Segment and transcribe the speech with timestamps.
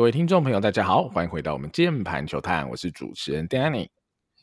[0.00, 3.88] 各位听众朋友，大家好，欢迎回到我们键盘球探，我是主持人 Danny，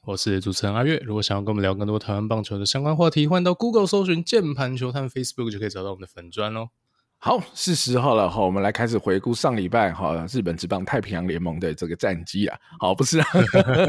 [0.05, 1.01] 我是主持人阿月。
[1.03, 6.67] 如果想要跟我们聊更多台湾棒球的相关话题，欢迎到 Google 搜寻键盘球探 Facebook 就可以找到我们的粉专喽。
[7.17, 12.55] 好，是时候了哈，我们来开始回顾上礼拜哈日本职棒太平洋联盟的这个战绩啊。
[12.79, 13.25] 好，不是啊，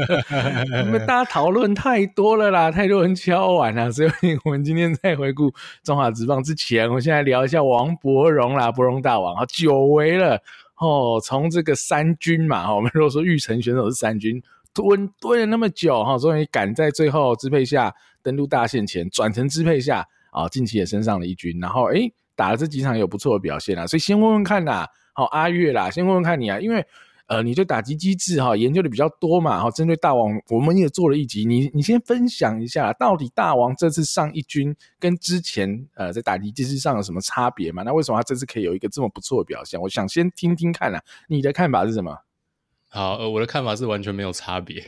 [0.83, 4.09] 我们大家讨论太多了啦，太多人敲碗了，所以
[4.43, 10.41] 我们今天在回顾中华职棒之前，我现在聊一下王柏荣啦，柏荣大王啊，久违了
[10.79, 14.41] 哦，从这个三军嘛，我们 如果说玉成选手是三军，
[14.73, 26.85] 蹲蹲了那么久哈，终于赶在最后支配下登陆大线前转成支配下啊，近期也升上了一军，然后诶、打了这几场有不错的表现啊，所以先问问看啦，好阿月啦，先问问看你啊，因为
[27.29, 37.83] 呃你对打击机制哈研究的比较多嘛，哈，针对大王我们也做了一集，你你先分享一下，到底大王这次上一军跟之前呃在打击机制上有什么差别嘛？
[37.83, 39.79] 那为什么他这次可以有一个这么不错的表现？
[39.79, 42.17] 我想先听听看啊，你的看法是什么？
[42.91, 44.83] 好，呃，我的看法是完全没有差别，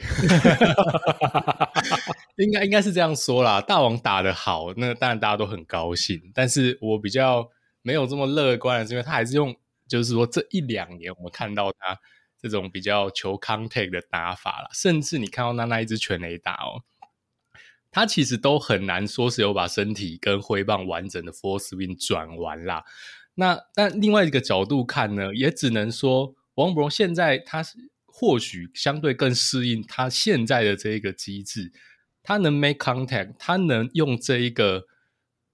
[2.38, 3.62] 应该应该是这样说啦。
[3.62, 6.20] 大王打得好，那当然大家都很高兴。
[6.34, 7.48] 但是我比较
[7.84, 9.56] 没有这么乐观的是，因为他还是用，
[9.88, 11.96] 就是说这一两年我们看到他
[12.42, 16.84] 这种比较求 contact 的打法啦，甚至你看到他那一支全垒打哦，
[17.92, 22.84] 他其实都很难说是有把身体跟挥棒完整的 full swing 转完啦。
[23.36, 27.64] 那但另外一个角度看呢，也只能说王柏融现在他。
[28.14, 31.72] 或许相对更适应他现在的这一个机制，
[32.22, 34.86] 他能 make contact，他能用这一个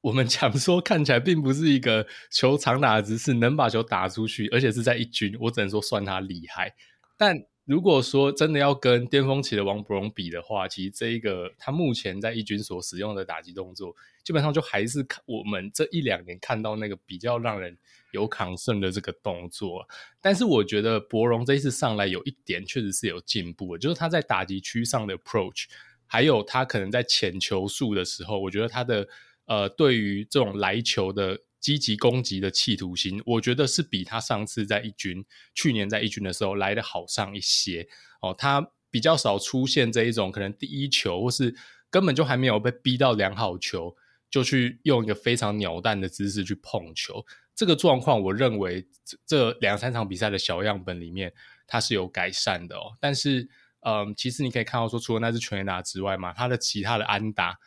[0.01, 6.75] 我们讲说看起来并不是一个球长打的姿势，能把球打出去，而且是在一军，我只能说算他厉害。
[7.17, 17.77] 但如果说真的要跟巅峰期的王柏融比的话，其实这一个他目前在一军所使用的打击动作，基本上就还是看我们这一两年看到那个比较让人。
[18.11, 19.85] 有抗胜的这个动作，
[20.21, 25.65] 但是我觉得柏融这一次上来有一点确实是有进步的，就是他在打击区上的 approach，
[26.05, 29.05] 还有他可能在浅球数的时候，我觉得他的
[29.47, 35.25] 呃对于这种来球的积极攻击的企图心，我觉得是比他上次在一军，
[35.55, 37.87] 去年在一军的时候来的好上一些
[38.21, 41.53] 哦，他比较少出现这一种可能第一球或是
[41.89, 43.95] 根本就还没有被逼到良好球，
[44.29, 47.25] 就去用一个非常鸟蛋的姿势去碰球。
[47.55, 48.87] 这个状况，我认为
[49.25, 51.33] 这两三场比赛的小样本里面，
[51.65, 52.95] 它是有改善的哦。
[52.99, 53.49] 但是，
[53.79, 57.57] 嗯，其实你可以看到说，除了那只全垒打之外嘛，他的其他的安打，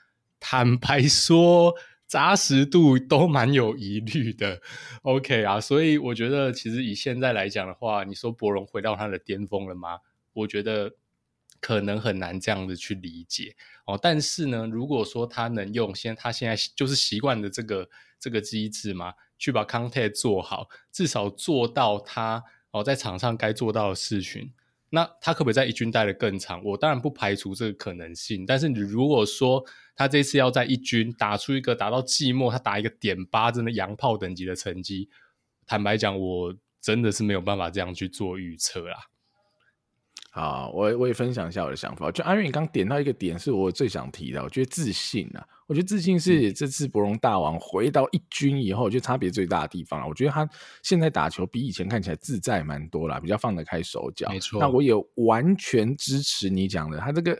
[0.41, 1.75] 坦白说，
[2.09, 4.61] 扎实度都蛮有疑虑的。
[5.03, 9.99] OK 啊，所以我觉得，其实以现在来讲的话，你说柏融回到他的巅峰了吗？
[10.33, 10.91] 我觉得
[11.61, 13.55] 可能很难这样子去理解
[13.87, 13.97] 哦。
[14.01, 19.13] 但是呢，如果说他能用现他现在就是习惯的这个这个机制嘛。
[19.41, 24.53] 去把 contact 做好，至少做到他哦在场上该做到的事情。
[24.91, 26.63] 那他可不可以在一军待得更长？
[26.63, 28.45] 我当然不排除这个可能性。
[28.45, 29.65] 但是你如果说
[30.01, 35.11] 他这次要在一军打出一个打到季末，他打一个点八，真的洋炮等级的成绩，
[35.67, 38.97] 坦白讲，我真的是没有办法这样去做预测啦。
[40.31, 42.11] 好，我我也分享一下我的想法。
[42.11, 44.43] 就阿远，你刚点到一个点，是我最想提的。
[44.43, 50.09] 我觉得自信啊，我觉得自信是这次博龙大王回到一军以后，我觉得差别最大的地方了。
[50.09, 50.49] 我觉得他
[50.83, 54.31] 现在打球比以前看起来自在蛮多了，比较放得开手脚。
[54.31, 57.39] 没错，那我也完全支持你讲的，他这个。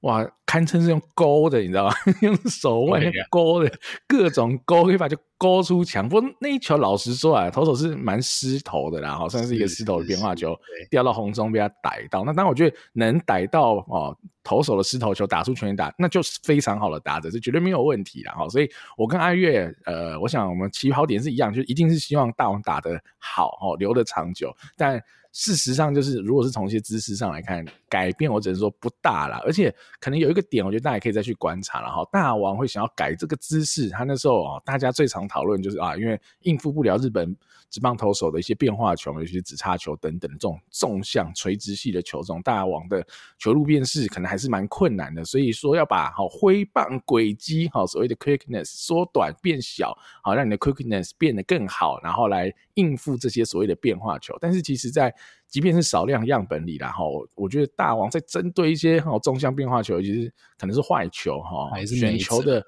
[0.00, 0.22] 哇，
[0.54, 1.92] 堪称是用勾的，你知道吗？
[2.22, 3.72] 用手腕勾的，
[4.06, 6.08] 各种勾，可以把就勾出墙。
[6.08, 10.56] 不过那一球，老实说啊，投手是蛮失头的啦，好像是一个失头的变化球，
[10.90, 12.24] 掉到红中被他逮到。
[12.24, 18.32] 那当然，我觉得能逮到哦，投手的失头球打出全垒打，那就是非常好的打者，这绝对没有问题啦。
[18.32, 25.02] 哈，所以我跟阿月，呃，我想我们起跑点是一样，就一定是希望大王打得好哦，留得长久，但。
[25.36, 32.08] 事实上，就是如果是从一些姿势上来看，改变我只能说不大啦，而且可能有一个点，我觉得大家可以再去观察了哈。
[32.12, 37.36] 大王会想要改这个姿势，他那时候哦，大家最常讨论就是啊，因为应付不了日本
[37.70, 43.04] 职棒投手的一些变化球，尤其是指叉球等等这种纵向垂直系的球种，大王的
[43.38, 54.36] 球路辨识可能还是蛮困难的，所以说要把好挥棒轨迹好所谓的 quickness 缩短变小，好让你的 quickness 变得更好，然后来应付这些所谓的变化球。
[54.40, 55.14] 但是其实，在
[55.48, 57.04] 即便是少量样本里啦，哈，
[57.34, 62.64] 我觉得大王在针对一些哈纵向变化球，其实可能是坏球哈，还是选球的，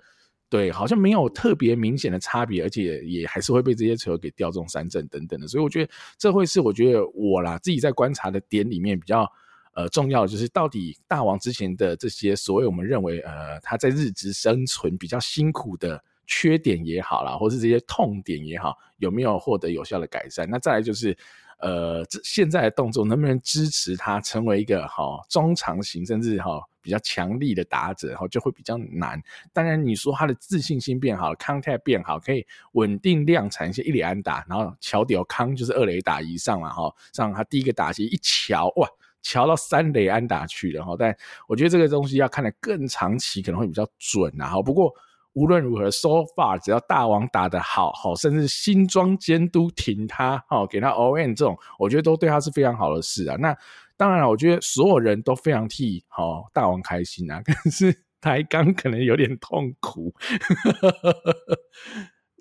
[0.48, 9.30] 对，好像没有特别明显的差别，而且也还是会被这些球给掉中三振等等的，所以我觉得这会是我觉得我啦自己在观察的点里面比较
[9.74, 20.48] 呃重要，就是到底大王之前的这些所谓我们认为呃他在日职生存比较辛苦的缺点也好啦，或是这些痛点也好，有没有获得有效的改善？
[20.48, 21.16] 那再来就是。
[21.58, 29.20] 呃，这现在的动作能不能支持他成为一个哈、哦、中长型甚至哈、哦、比较强力的打者，哈、哦、就会比较难。
[29.52, 38.86] 当然，你说他的自信心变好，contact 变好，可以稳定量产一些一垒安打，然后乔屌康就是二垒打以上了哈，像他第一个打击一桥哇，
[39.22, 40.94] 乔到三垒安打去了哈。
[40.98, 41.16] 但
[41.48, 44.48] 我觉得这个东西要看得更长期，可能会比较准啊。
[44.48, 44.92] 哈，不过。
[45.36, 53.36] 无论如何，so far 只要大王打得好，好，甚至新庄监督挺他，好，给他 all in 这种，我觉得都对他是非常好的事啊。
[53.36, 53.54] 那
[53.98, 60.14] 当然了，我觉得所有人都非常替好大王开心啊， 但是台钢可能有点痛苦。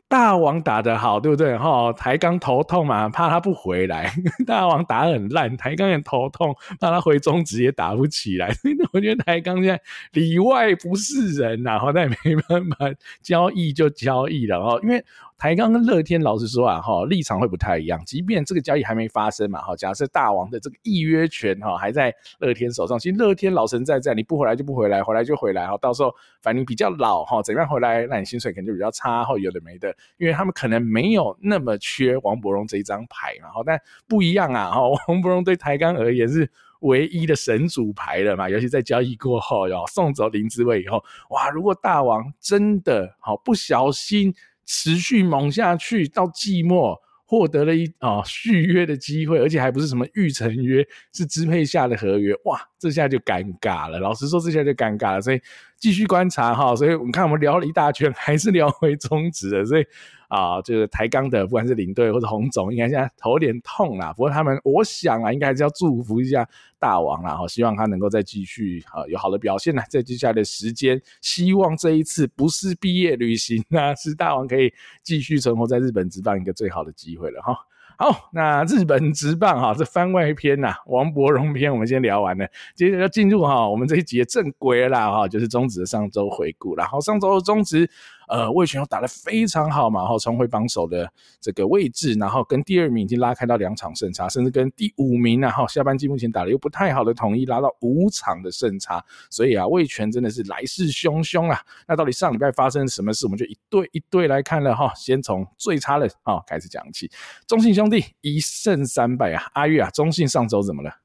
[0.08, 1.58] 大王打得好，对不对？
[1.58, 4.14] 哈，台钢头痛嘛，怕他不回来。
[4.46, 8.56] 大王打很烂，台钢也头痛，怕他回中职也打不起来。
[8.94, 9.82] 我觉得台钢现在
[10.14, 12.78] 里外不是人然后那也没办法，
[13.22, 15.04] 交易就交易了哈，因为。
[15.38, 18.02] 台钢跟乐天，老实说啊，哈，立场会不太一样。
[18.06, 25.78] 即便这个交易还没发生嘛，哈，假设大王的这个预约权哈还在乐天手上，其实乐天老神在在，你不回来就不回来，回来就回来哈。
[25.82, 33.78] 到时候反正你比较老哈，怎样回来，那你薪水肯定就比较差，哈，有的没的，因为他们可能没有那么缺王柏融这一张牌嘛，哈，但
[34.08, 36.50] 不一样啊，哈，王柏融对台钢而言是
[36.80, 44.34] 唯一的神主牌了嘛，尤其在交易过后，要送走林志伟以后，哇，如果大王真的好不小心。
[44.66, 54.00] 持续猛下去到季末，获得了一啊续约的机会，而且还不是什么预成约，是支配下的合约，哇，这下就尴尬了。
[54.00, 55.42] 老实说，这下就尴尬了，所以
[55.86, 56.76] 继续观察哈。
[56.76, 59.86] 所以我们看，我们聊了一大圈，还是聊回中职的，所以。
[60.28, 64.12] 啊，就是台钢的，不管是领队或者洪总，应该现在头有点痛啦。
[64.12, 66.46] 不过他们，我想啊，应该还是要祝福一下
[66.80, 69.84] 大王啦，哈，希望他能够再继续啊有好的表现呢。
[69.88, 74.74] 在接下来的时间，希望这一次不是毕业旅行啊，是大王可以
[75.04, 77.56] 继续存活在日本职棒一个最好的机会了哈。
[77.98, 87.90] 好，那日本直棒 哈，这番外篇呐，王伯荣篇我们先聊完了，接着要进入哈我们这一集的正规啦哈，就是中职的上周回顾，然后上周的中职。
[88.28, 101.62] 呃，魏全又打得非常好嘛，然后重回榜首的这个位置，然后跟第二名已经拉开到两场胜差，甚至跟第五名啊，哈，下半季目前打得又不太好的统一拉到五场的胜差，所以啊，魏全真的是来势汹汹啊。
[101.88, 103.26] 那到底上礼拜发生了什么事？
[103.26, 104.92] 我们就一对一对来看了哈。
[104.96, 107.10] 先从最差的啊开始讲起，
[107.48, 109.44] 中信兄弟一胜三败啊。
[109.54, 111.05] 阿月啊，中信上周怎么了？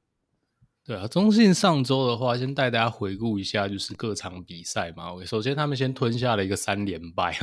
[0.91, 5.05] 对啊，中信上周的话，先带大家回顾一下，就是各场比赛嘛。
[5.25, 7.33] 首先他们先吞下了一个三连败，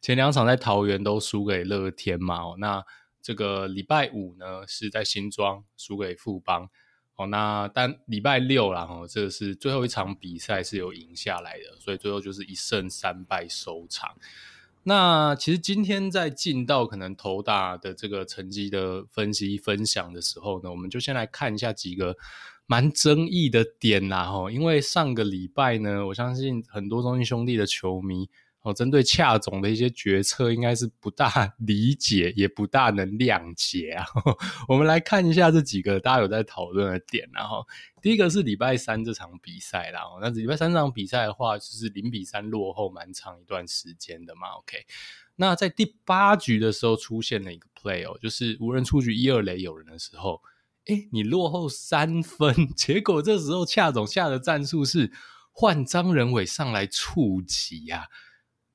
[0.00, 2.54] 前两场在桃园都输给乐天嘛。
[2.58, 2.80] 那
[3.20, 6.68] 这个礼拜五呢是在新庄输给富邦，
[7.16, 14.12] 哦，那但礼拜六啦，哦，这个是最后一场比赛是有赢下来的，所以最后就是一胜三败收场。
[14.84, 22.16] 那其实今天在进到可能头打的这个成绩的分析分享的时候呢，我们就先来看一下几个。
[22.66, 28.30] 蛮争议的点啦，吼，因为上个礼拜呢，我相信很多中信兄弟的球迷
[28.62, 34.06] 哦，针对恰总的一些决策，应该是不大理解，也不大能谅解啊。
[34.68, 37.66] 我们来看一下这几个大家有在讨论的点，然后
[38.00, 44.48] 第一个是礼拜三这场比赛啦，那礼拜三这场比赛的话，就是零比三落后蛮长一段时间的嘛。
[44.58, 44.86] OK，
[45.34, 50.40] 那在第八局的时候出现了一个 play 哦，就是无人出局一二垒有人的时候。
[50.86, 55.12] 哎，你落后三分， 结果这时候恰总下的战术是
[55.52, 58.06] 换张仁伟上来触击呀，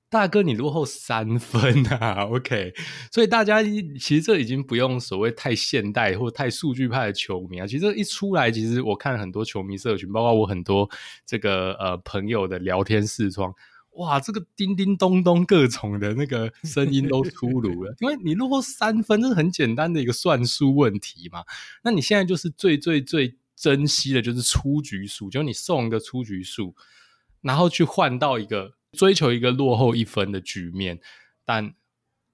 [0.09, 2.73] 大哥，你落后三分啊，OK，
[3.11, 10.89] 所以大家其实这已经不用所谓太现代或太数据派的球迷啊，其实这一出来，其实我看很多球迷社群，包括我很多
[11.25, 13.53] 这个呃朋友的聊天视窗。
[13.97, 21.43] 哇，这个叮叮咚咚各种的那个 声音都出炉了，因为你落后三分，这是很简单的一个算术问题嘛。
[21.83, 26.75] 那你现在就是最最最珍惜的就是出局数，就是你送一个出局数，
[27.41, 30.99] 然后去换到一个追求一个落后一分的局面，
[31.43, 31.73] 但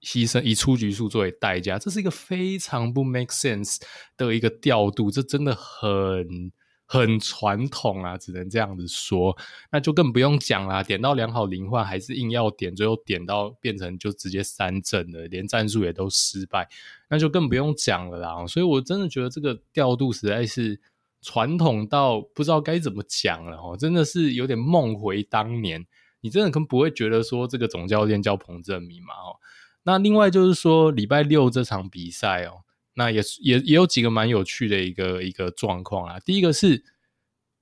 [0.01, 3.77] 牺牲以出局数作为代价，这是一个非常不 make sense
[4.17, 6.51] 的一个调度，这真的很。
[6.85, 9.35] 很传统啊，只能这样子说，
[9.71, 10.83] 那就更不用讲啦。
[10.83, 16.67] 点到良好零换，还是硬要点，最后点到变成就直接三振了，连战术也都失败，
[17.09, 18.45] 那就更不用讲了啦。
[18.45, 20.79] 所以我真的觉得这个调度实在是
[21.21, 25.85] 传统到不知道该怎么讲了哦，真的是有点梦回当年。
[26.21, 29.13] 你真的可能不会觉得说这个总教练叫彭正明嘛？
[29.13, 29.39] 哦，
[29.83, 32.61] 那另外就是说礼拜六这场比赛哦。
[32.95, 36.19] 那也也也有几个蛮有趣的一个一个状况啊。
[36.19, 36.83] 第一个是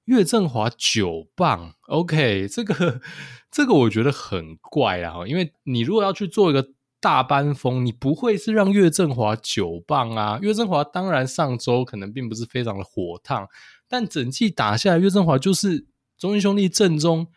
[0.05, 3.01] 岳振华九棒，OK，这个
[3.49, 6.69] 这个我觉得很怪啊，因为你如果要去做一个
[6.99, 10.39] 大班风，你不会是让岳振华九棒啊？
[10.41, 13.47] 岳振华当然上周可能并不是非常的火烫，
[13.87, 17.27] 但整季打下来，岳振华就是中英兄弟阵中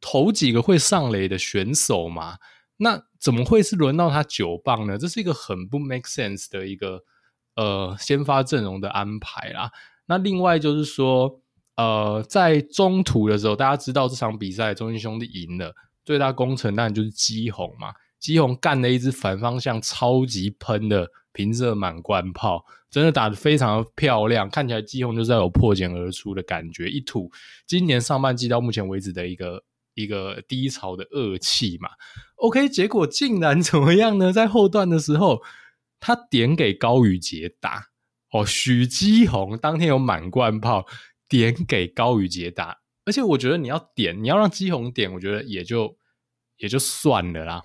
[0.00, 2.38] 头几个会上垒的选手嘛。
[2.78, 4.98] 那怎么会是轮到他九棒呢？
[4.98, 7.02] 这是一个很不 make sense 的一个
[7.56, 9.70] 呃先发阵容的安排啦。
[10.06, 11.40] 那另外就是说，
[11.76, 17.88] 呃，在中途的时候，大家知道这场比赛中信兄弟赢了，最大功臣当然就是基宏嘛。
[18.20, 27.30] 基宏干了一支反方向超级喷的平射满贯炮，真的打得非常漂亮，看起来基宏就是要有破茧而出的感觉，一吐
[27.66, 29.64] 今年上半季到目前为止的一个。
[29.98, 31.88] 一个低潮的恶气嘛
[32.34, 34.30] ，OK，结果竟然怎么样呢？
[34.30, 35.40] 在后段的时候，
[36.06, 37.88] 他点给高宇杰打
[38.30, 40.86] 哦，许基宏当天有满贯炮，
[41.28, 45.98] 点给高宇杰打，而且我觉得你要点，你要让基宏点，我觉得也就
[46.58, 47.60] 也就算了啦。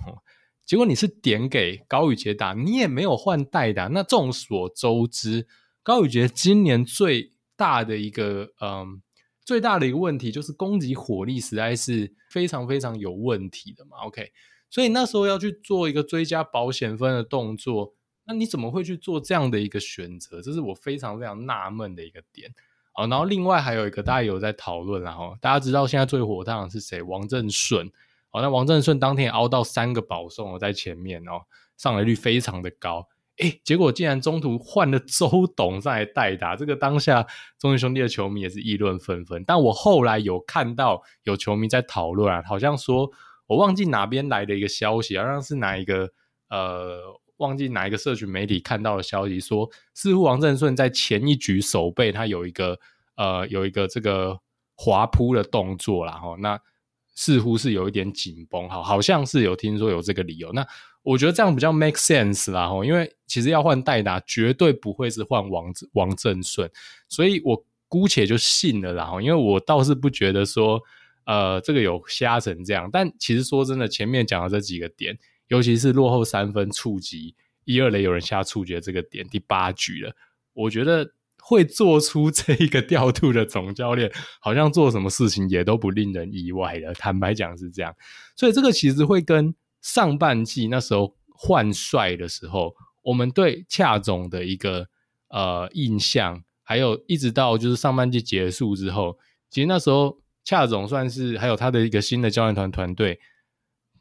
[0.65, 5.47] 结果你是点给高宇杰打，你也没有换代打，那众所周知，
[5.83, 9.03] 高宇杰今年最大的一个嗯。
[9.43, 14.31] 最大的一个问题就是攻击火力实在是非常非常有问题的嘛，OK，
[14.69, 20.41] 所以那时候要去做一个追加保险分的动作，那你怎么会去做这样的一个选择？
[20.41, 22.53] 这是我非常非常纳闷的一个点。
[22.93, 27.01] 好，然后另外还有一个大家有在讨论，然后大家知道现在最火烫的是谁？
[27.01, 27.89] 王振顺。
[28.29, 31.41] 好，那王振顺当天也凹到三个保送在前面哦，
[31.77, 33.07] 上垒率非常的高。
[33.37, 37.25] 哎，结果竟然中途换了周董上来代打，这个当下
[37.57, 39.43] 中信兄弟的球迷也是议论纷纷。
[39.47, 43.09] 但我后来有看到有球迷在讨论啊，好像说
[43.47, 46.11] 我忘记哪边来的一个消息，好像是哪一个
[46.49, 52.79] 呃，忘记哪一个社群媒体看到的消息，说似乎王振顺在前一局守备他有一个
[53.17, 54.39] 呃有一个这个
[54.75, 56.57] 滑扑的动作啦，齁，那
[57.13, 60.65] 似乎是有一点紧绷，好，好像是有听说有这个理由，那。
[61.03, 66.69] 我觉得这样比较 make sense 啦，吼，因为其实要换代打，绝对不会是换王王正顺，
[67.09, 70.79] 所以我姑且就信了啦，吼，因为我倒是不觉得说，
[71.25, 75.17] 呃，这个有瞎成这样，但其实说真的，前面讲的这几个点，
[75.51, 80.15] 尤其是落后三分触及一二垒有人下触觉这个点，第八局了，
[80.53, 87.93] 我觉得会做出 这一个调度的总教练，好像做什么事情也都不令人意外的，坦白讲是这样，
[88.35, 89.53] 所以这个其实会跟。
[89.83, 94.87] 上半季那时候换帅的时候，我们对恰总的一个
[95.29, 99.17] 呃印象，还有一直到就是上半季结束之后，
[99.49, 103.19] 其实那时候恰总算是还有他的一个新的教练团团队，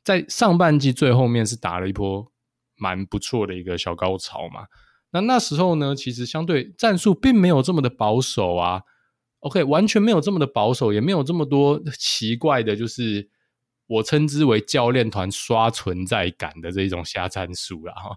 [0.03, 2.31] 在上半季最后面是打了一波
[2.77, 4.67] 蛮不错的一个小高潮嘛。
[5.13, 8.83] 那那时候呢，其实相对战术并没有这么的保守啊
[9.41, 13.29] ，OK，完全没有这么的保守，也没有这么多奇怪的，就是。
[13.91, 18.17] 我称之为教练团刷存在感的这一种瞎战术啦哈，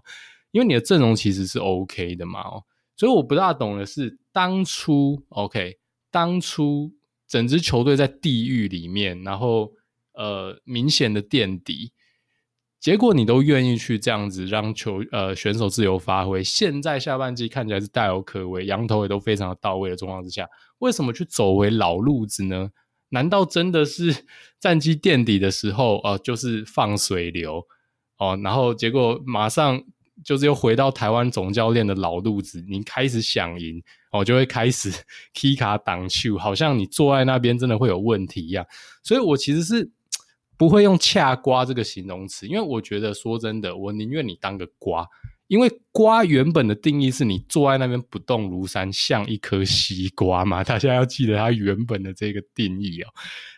[0.52, 2.62] 因为你的阵容其实是 OK 的嘛哦，
[2.94, 5.80] 所以我不大懂的是当初 OK，
[6.12, 6.92] 当初
[7.26, 9.72] 整支球队在地狱里面，然后
[10.14, 11.92] 呃明显的垫底，
[12.80, 22.70] 结果你都愿意去这样子让球呃选手自由发挥，现在下半季看起来是大有可为，羊头也都非常的到位的状况之下，为什么去走回老路子呢？
[23.10, 24.24] 难道真的是
[24.58, 27.66] 战绩垫底的时候，呃，就是放水流
[28.18, 29.82] 哦，然后结果马上
[30.24, 34.90] 就是又回到台湾总教练的老路子，你开始想赢哦，就会开始
[35.32, 38.66] 踢卡挡球，好像你坐在那边真的会有问题一样。
[39.02, 39.90] 所以我其实是
[40.56, 45.08] 不会用“恰瓜”这个形容词，因为我觉得说真的，我宁愿你当个瓜。
[45.46, 50.64] 因为瓜原本的定义是你坐在那边不动如山，像一颗西瓜嘛。
[50.64, 53.08] 大家要记得它原本的这个定义哦。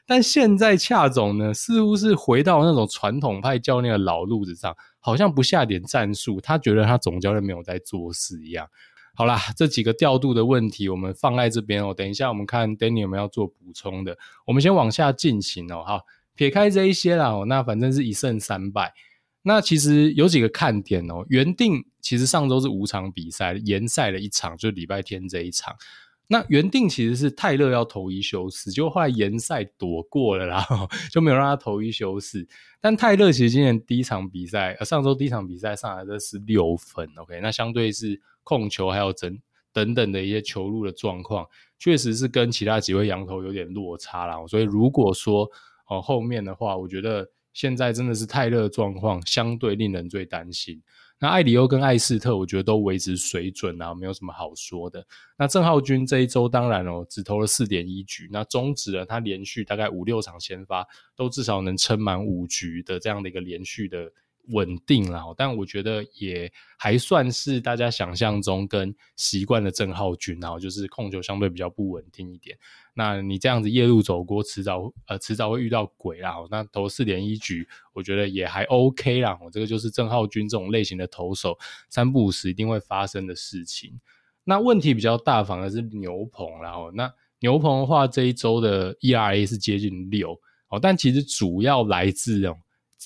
[0.05, 8.69] 但现在恰总呢，似乎是回到那种传统派教练的老路子上，好像不下点战术，他觉得他总教练没有在做事一样。
[9.15, 11.95] 好啦，这几个调度的问题我们放在这边哦。
[11.95, 15.85] 等一下我们看 Danny 有没有要做补充的，我们先往下进行哦。
[15.87, 16.01] 好，
[16.37, 18.95] 撇开这一些啦，那反正是一胜三败。
[19.43, 25.75] 那其实有几个看点哦，原定其实上周是五场比赛，延赛了一场，就是礼拜天这一场。
[26.29, 30.67] 那原定其实是泰勒要投一休四，就后来延赛躲过了啦，
[31.13, 32.45] 就没有让他投一休四。
[32.81, 39.39] 但泰勒其实今年第一场比赛，呃，上周第一场比赛上来的是六分，OK，那相对是控球还有整
[39.73, 41.47] 等等的一些球路的状况，
[41.79, 44.45] 确实是跟其他几位羊头有点落差啦。
[44.49, 45.49] 所以如果说
[45.89, 47.29] 哦后面的话，我觉得。
[47.53, 50.79] 现在真的是泰勒状况相对令人最担心。
[51.19, 55.03] 那艾里欧跟艾斯特，我觉得都维持水准啊，没有什么好说的。
[55.39, 64.13] 那郑浩君这一周当然哦，只投了四点一局，那终止了他连续大概五六场先发都至少能撑满五局的这样的一个连续的
[64.49, 72.57] 稳定了，但我觉得也还算是大家想象中跟习惯的郑浩均，然后就是控球相对比较不稳定一点。
[72.95, 76.35] 那你这样子夜路走过，迟早呃迟早会遇到鬼啦。
[76.51, 79.39] 那投四点一局，我觉得也还 OK 啦。
[79.43, 81.59] 我这个就是郑浩均这种类型的投手，
[81.91, 84.01] 三不五时一定会发生的事情。
[84.45, 92.57] 那问题比较大，反而是牛棚，然后那牛棚的话，这一周的 ERA 是接近六哦，但其实主要来自哦。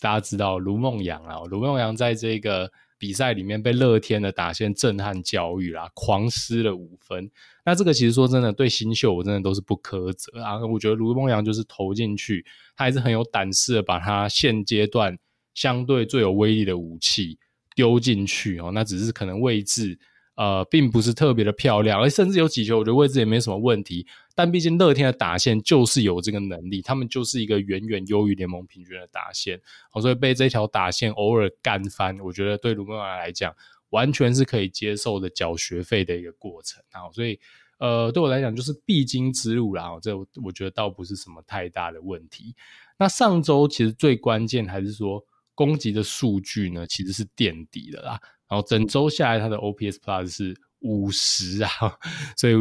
[0.00, 7.30] 大家知道卢孟扬啊，卢孟扬在这个比赛里面被乐天的打线震撼教育啦，狂失了五分。
[7.64, 10.58] 那这个其实说真的，对新秀我真的都是不苛责啊。
[10.66, 12.44] 我觉得卢孟扬就是投进去，
[12.76, 15.18] 他还是很有胆识的，把他现阶段
[15.54, 17.38] 相对最有威力的武器
[17.74, 18.70] 丢进去哦。
[18.72, 19.98] 那只是可能位置。
[20.36, 24.06] 呃，并不是特别的漂亮，而甚至有几球，我觉得位置也没什么问题。
[24.42, 29.60] 但毕竟乐天的打线就是有这个能力，他们就是一个远远优于联盟平均的打线，
[30.00, 33.54] 所以被这条打线偶尔干翻，我觉得对卢孟扬来讲，
[33.90, 36.82] 完全是可以接受的缴学费的一个过程。
[36.90, 37.38] 然后，所以
[37.76, 39.90] 呃，对我来讲就是必经之路啦。
[40.00, 42.56] 这我觉得倒不是什么太大的问题。
[42.98, 45.22] 那上周其实最关键还是说
[45.54, 48.18] 攻击的数据呢，其实是垫底的啦。
[48.48, 51.70] 然后整周下来，他的 OPS Plus 是五十啊，
[52.38, 52.54] 所以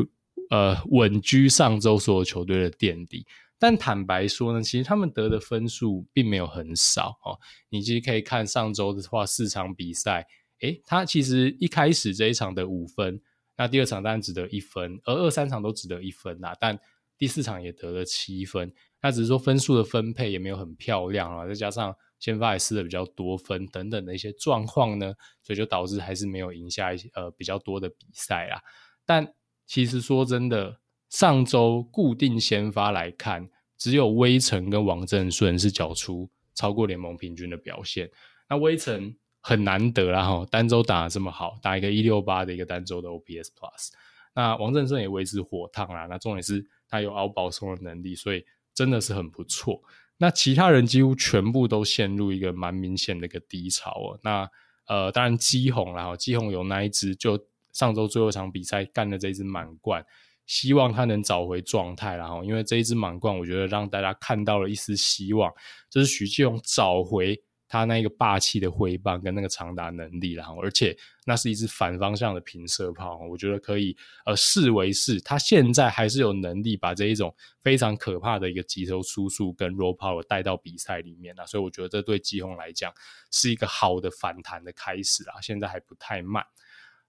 [0.50, 3.26] 呃稳居上周所有球队的垫底。
[3.58, 7.40] 但坦白说呢，其实他们得的分数并没有很少哦。
[7.70, 10.28] 你其实可以看上周的话，四场比赛，
[10.62, 13.22] 诶，他其实一开始这一场的五分，
[13.58, 16.56] 那第二场当然只得一分，而二三场都只得一分啦。
[16.60, 16.80] 但
[17.18, 21.96] 第四场也得了七分，那只是说分数的分配也没有很漂亮啊，再加上。
[22.20, 28.62] 先发也失的比较多分等等的一些状况呢，所以就导致还是没有赢下一些呃比较多的比赛啦。
[29.06, 29.26] 但
[29.70, 30.80] 其实说真的，
[31.12, 33.48] 上周固定先发来看，
[33.78, 38.10] 只有威晨跟王振顺是缴出超过联盟平均的表现。
[38.50, 43.92] 那威晨很难得啦哈，单周打得这么好，打一个一六八的一个单周的 OPS Plus。
[44.34, 49.84] 那王振顺也维持火烫啦，那重点是他有熬保送的能力，所以真的是很不错。
[50.18, 54.20] 那其他人几乎全部都陷入一个蛮明显的一个低潮哦。
[54.24, 54.50] 那
[54.88, 57.38] 呃，当然基鸿啦，基鸿有那一支就
[57.74, 60.06] 上周最后一场比赛干的这一支满贯，
[60.46, 62.30] 希望他能找回状态啦。
[62.44, 65.52] 因为这一支满贯，我觉得让大家看到了一丝希望，
[65.90, 67.42] 就是许继鸿找回。
[67.72, 82.92] 他那个霸气的挥棒跟那个长打能力，然后而且那是一支反方向的平射炮，我觉得可以呃视为是他现在还是有能力把这一种非常可怕的一个击球出速跟 raw power 带到比赛里面，所以我觉得这对基鸿来讲
[83.30, 86.44] 是一个好的反弹的开始啦，现在还不太慢。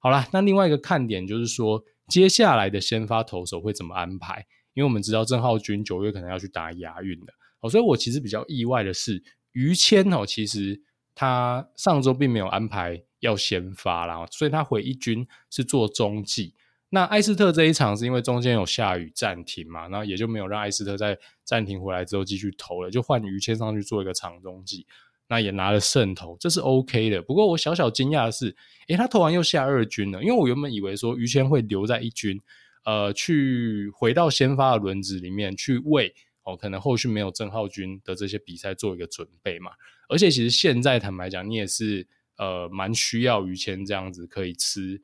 [0.00, 4.44] 好啦，那另外一个看点就是说接下来的先发投手会怎么安排？
[4.74, 7.32] 因为我们知道郑浩均九月可能要去打亚运的，
[7.70, 9.22] 所以我其实比较意外的是。
[9.52, 10.80] 于谦哦，其实
[11.12, 16.54] 他上周并没有安排要先发啦，所以他回一军是做中继。
[16.90, 24.86] 那艾斯特这一场是因为中间有下雨暂停嘛，然后也就没有让艾斯特在暂停回来之后继续投了，就换于谦上去做一个长中继，
[25.30, 27.22] 那也拿了胜投，这是 OK 的。
[27.22, 28.54] 不过我小小惊讶的是，
[28.88, 32.38] 诶，他投完又下二军了，因为我原本以为说于谦会留在一军，
[32.84, 36.14] 呃，去回到先发的轮子里面去为。
[36.42, 39.72] 哦，可能后续没有郑浩军的这些比赛做一个准备嘛，
[40.08, 45.02] 而且其实现在坦白讲，你也是呃蛮需要于谦这样子可以吃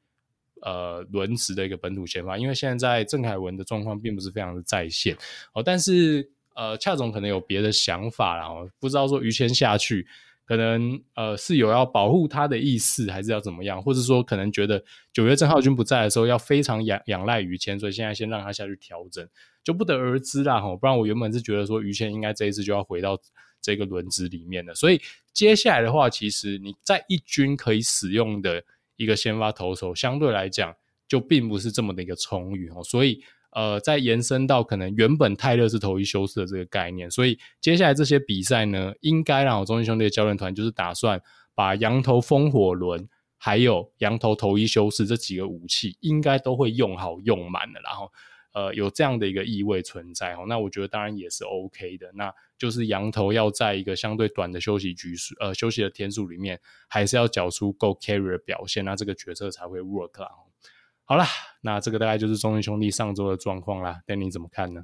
[0.62, 5.14] 呃轮值的一个本土先发，因为现在郑凯文的状况并不是非常的在线
[5.52, 10.08] 哦，但是呃恰总可能有别的想法啦，哦，不知道说于谦下去。
[10.44, 13.82] 可能呃是有要保护他的意思，还是要怎么样？
[13.82, 14.80] 或者说可能觉得
[15.12, 19.28] 九月郑浩君不在的时候，要非常仰仰赖于谦，所以现在先让他下去调整，
[19.64, 20.60] 就不得而知啦。
[20.60, 23.18] 哈，不然我原本是觉得说于谦应该这一次就要回到
[23.60, 24.72] 这个轮值里面的。
[24.72, 25.00] 所以
[25.32, 28.62] 接下来的话，其实你在一军可以使用的
[28.94, 30.72] 一个先发投手，相对来讲
[31.08, 33.20] 就并不是这么的一个充裕哦，所以。
[33.56, 41.18] 呃，再延伸到可能原本泰勒是头一休四的这个概念，所以接下来这些比赛呢，应该让我中信兄弟的教练团就是打算
[41.54, 48.12] 把羊头风火轮还有羊头头一休四这几个武器，应该都会用好用满的，然后
[48.52, 50.44] 呃有这样的一个意味存在哦。
[50.46, 60.28] 那我觉得当然也是 OK 的，那就是羊头要在一个相对短的休息局数呃休息的天数里面，还是要缴出够 carry 的表现，那这个决策才会 work 啦。
[61.08, 61.24] 好了，
[61.60, 64.00] 那这个大概就是中信兄弟上周的状况啦。
[64.04, 64.82] 但你怎么看呢？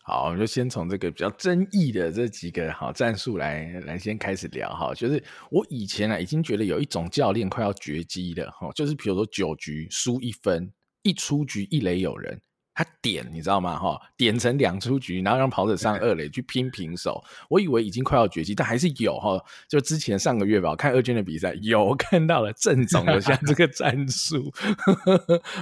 [0.00, 4.94] 好，我们就先从这个比较争议的这几个好战术来来先开始聊哈。
[4.94, 12.40] 就是我以前啊已经觉得有一种教练快要绝迹了哈，就是比如说九局输一分，一出局一垒有人，
[12.78, 13.76] 他点，你知道吗？
[13.76, 17.20] 哈，点成两出局，然后让跑者上二垒去拼平手。
[17.50, 19.44] 我以为已经快要绝迹，但还是有哈。
[19.66, 24.52] 就之前上个月吧，我看二军的比赛，有看到了郑总有像这个 战术，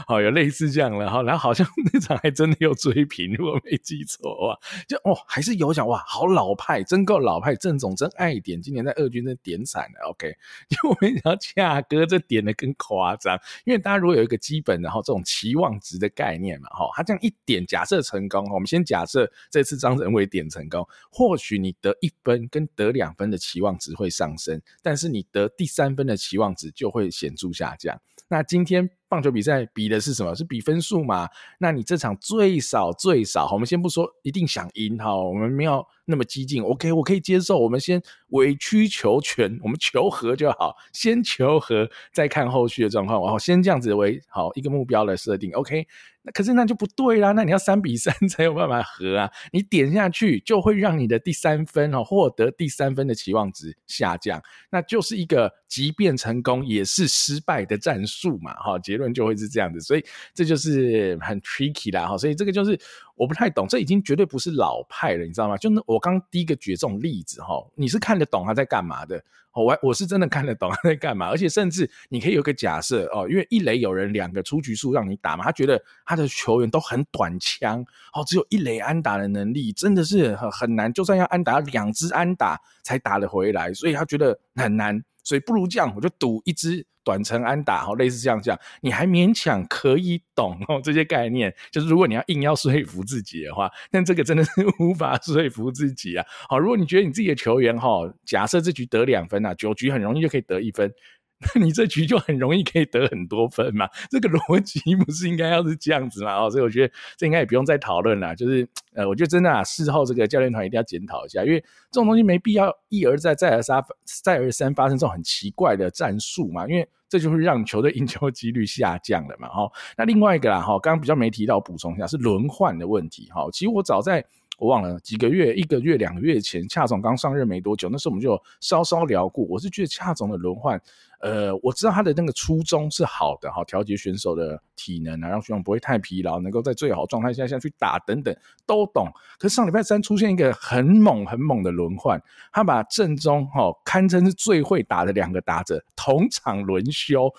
[0.06, 1.22] 好有类似这样了哈。
[1.22, 7.56] 然后好像那场还真的有追平，如果没记错的话，就哦还是有讲哇，好老派，真够老派。
[7.56, 10.10] 郑总真爱点，今年在二军真点惨了。
[10.10, 10.28] OK，
[10.68, 17.05] 因为我没想到恰哥这点的更夸张，因为大家如果有一个基本然后这种期望值的概念嘛哈，他。
[17.06, 27.98] 这样一点，假设成功，我们先假设这次张仁伟点成功，或许你得一分跟得两分的期望值会上升，但是你得第三分的期望值就会显著下降。
[28.28, 30.34] 那今天棒球比赛比的是什么？
[30.34, 31.28] 是比分数嘛？
[31.58, 36.62] 那你这场最少最少，我们先不说一定想赢哈，我们没有那么激进。
[36.62, 37.58] OK，我可以接受。
[37.58, 43.20] 我们先委曲求全，我们求和就好，先求和，再看后续的状况。
[43.20, 45.52] 我先这样子为好一个目标来设定。
[45.52, 45.86] OK
[46.22, 46.32] 那。
[46.32, 49.30] 可是那就不对啦，那你要三比三才有办法和啊！
[49.52, 62.78] 你点下去就会让你的第三分哦，获得第三分的期望值下降，那就是一个即便成功也是失败的战术嘛，哈，结论就会是这样子，所以这就是很 tricky 啦，哈，所以这个就是
[63.14, 65.56] 我不太懂，这已经绝对不是老派了，你知道吗？
[65.56, 69.22] 就那我刚第一个举这种例子哈，你是看得懂他在干嘛的。
[69.52, 77.80] 我我是真的看得懂他在干嘛，而且甚至你可以有个假设哦，因为一垒有人两个出局数让你打嘛，他觉得他的球员都很短枪，
[78.12, 85.02] 哦，只有一垒安打的能力，真的是很很难，就算要安打两支安打才打得回来，所以他觉得很难。
[85.26, 91.52] 所以不如这样，我就赌一支短程安打，好，类似这样这样，你还勉强可以懂哦这些概念。
[91.72, 96.24] 就是如果你要硬要说服自己的话，但这个真的是 无法说服自己啊。
[96.48, 100.92] 好，如果你觉得你自己的球员哈，假设这局得两分啊，九局很容易就可以得一分。
[101.38, 103.86] 那 你这局就很容易可以得很多分嘛？
[104.10, 106.34] 这个逻辑不是应该要是这样子嘛？
[106.34, 108.34] 哦，所以我觉得这应该也不用再讨论了。
[108.34, 116.66] 就是呃，我觉得真的啊，事后这个教练团一定要检讨一下，因为这种东西没必要一而再、再而三、再而三发生这种很奇怪的战术嘛。
[116.66, 119.48] 因为这就会让球队赢球几率下降了嘛。
[119.48, 123.28] 哈，那另外一个啦，哈，刚刚比较没提到，补充一下是轮换的问题。
[123.30, 124.24] 哈，其实我早在。
[124.58, 129.44] 我忘了几个月，一个月、两个月前，恰总刚上任没多久，那时候我们就稍稍聊过。
[129.44, 130.80] 我是觉得恰总的轮换，
[131.20, 139.06] 呃，我知道他的那个初衷是好的，哈，调节选手的体能啊，让选手不会太疲劳，能够在最好状态下下去打等等，都懂。
[139.38, 142.18] 可是上礼拜三出现一个很猛很猛的轮换，
[142.50, 147.30] 他把正中哈堪称是最会打的两个打者同场轮休。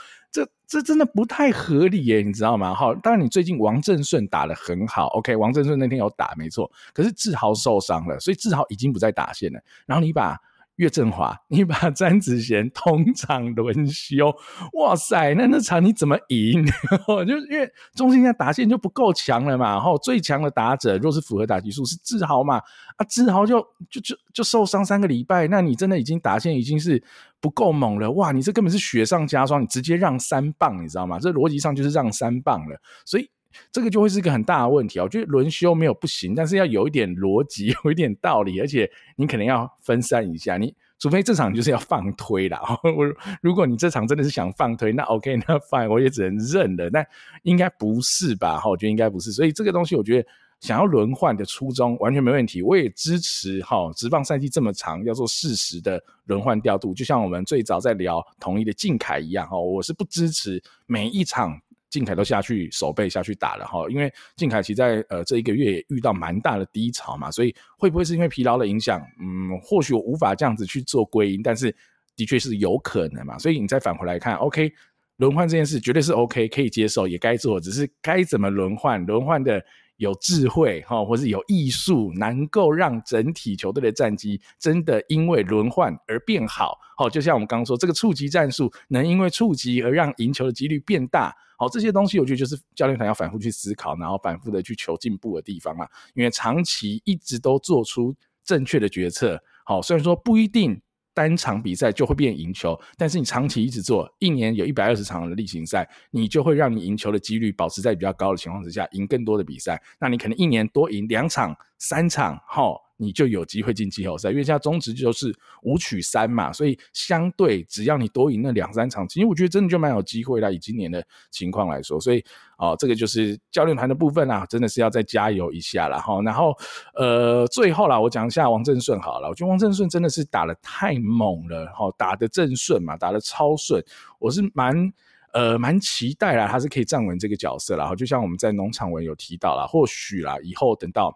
[0.67, 2.73] 这真的不太合理耶，你知道吗？
[2.73, 9.59] 好，当然你最近王振顺打得很好，OK，王振顺那天有打没错，可是志豪受伤了，所以志豪已经不在打线了。
[9.85, 10.37] 然后你把
[10.77, 14.33] 岳振华，你把詹子贤同场轮休，
[14.73, 16.65] 哇塞，那那场你怎么赢？
[17.27, 22.57] 就因为中信现在打线就不够强了嘛，然后最强的打者若是符合打击数是志豪嘛，
[22.95, 23.59] 啊志豪就
[23.89, 27.03] 就就就受伤三个礼拜，那你真的已经打线已经是
[27.39, 31.19] 不够猛了，哇，你这根本是雪上加霜，你直接让三棒，你知道吗？
[31.19, 33.29] 这逻辑上就是让三棒了，所以。
[33.71, 35.03] 这个就会是一个很大的问题啊！
[35.03, 40.57] 我觉得轮休没有不行，但是要有一点逻辑， 有一点道理，而且你可能要分散一下。
[40.57, 43.05] 你除非这场就是要放推啦， 我
[43.41, 46.89] 如果你这场真的是想放推，那 OK，那 fine，我也只能认了。
[46.89, 47.05] 但
[47.43, 48.57] 应该不是吧？
[48.57, 49.31] 哈，我觉得应该不是。
[49.31, 50.27] 所以这个东西，我觉得
[50.59, 52.63] 想要轮换的初衷完全没问题。
[52.63, 61.61] 我也支持哈，职棒赛季这么长，要做适时的轮换调度，就像我们最早在聊统一的靖凯一样哈，我是不支持每一场。
[61.89, 69.01] 靖凯都下去守备下去打了哈，因为靖凯其在呃这一个月也遇到蛮大的低潮嘛，所以会不会是因为疲劳的影响？
[69.21, 71.73] 嗯，或许我无法这样子去做归因，但是
[72.15, 73.37] 的确是有可能嘛。
[73.37, 74.71] 所以你再返回来看，OK，
[75.17, 79.63] 轮换这件事绝对是 OK，可以接受，也该做，只是该怎么轮换，轮换的
[79.97, 86.77] 有智慧哈，或是有艺术，能够让整体球队的战绩真的因为轮换而变好。
[86.95, 91.35] 好，就像我们刚刚说，这个触及战术能因为触及而让赢球的几率变大。
[91.59, 95.87] 好，这些东西我觉得就是教练团要反复去思考，然后反复的去求进步的地方啊。
[96.13, 100.79] 因为长期一直都做出正确的决策，好，虽然说不一定
[101.17, 109.81] 单场比赛就会变赢球，但是你长期一直做，一年有一百二十场的例行赛，你就会让你赢球的几率保持在比较高的情况之下，赢更多的比赛。
[109.99, 112.86] 那你可能一年多赢两场、三场，哈。
[112.97, 120.49] 你就有机会进季后赛，因为现在中职就是五取三嘛，所以相对只要你多赢那两三场，其实我觉得真的就蛮有机会啦。
[120.49, 122.23] 以今年的情况来说，所以
[122.57, 126.21] 哦，这个就是教练团的部分啦，真的是要再加油一下了哈。
[126.23, 126.53] 然后
[126.95, 133.83] 呃，最后啦，我讲一下王正顺好了，我觉得王正顺真的是打得太猛了哈，打得正顺嘛，打得超顺，
[134.19, 134.91] 我是蛮。
[135.33, 137.79] 呃蛮期待啦，他是可以站稳这个角色啦。
[137.81, 141.15] 然后就像我们在农场文有提到啦，或许啦，以后等到。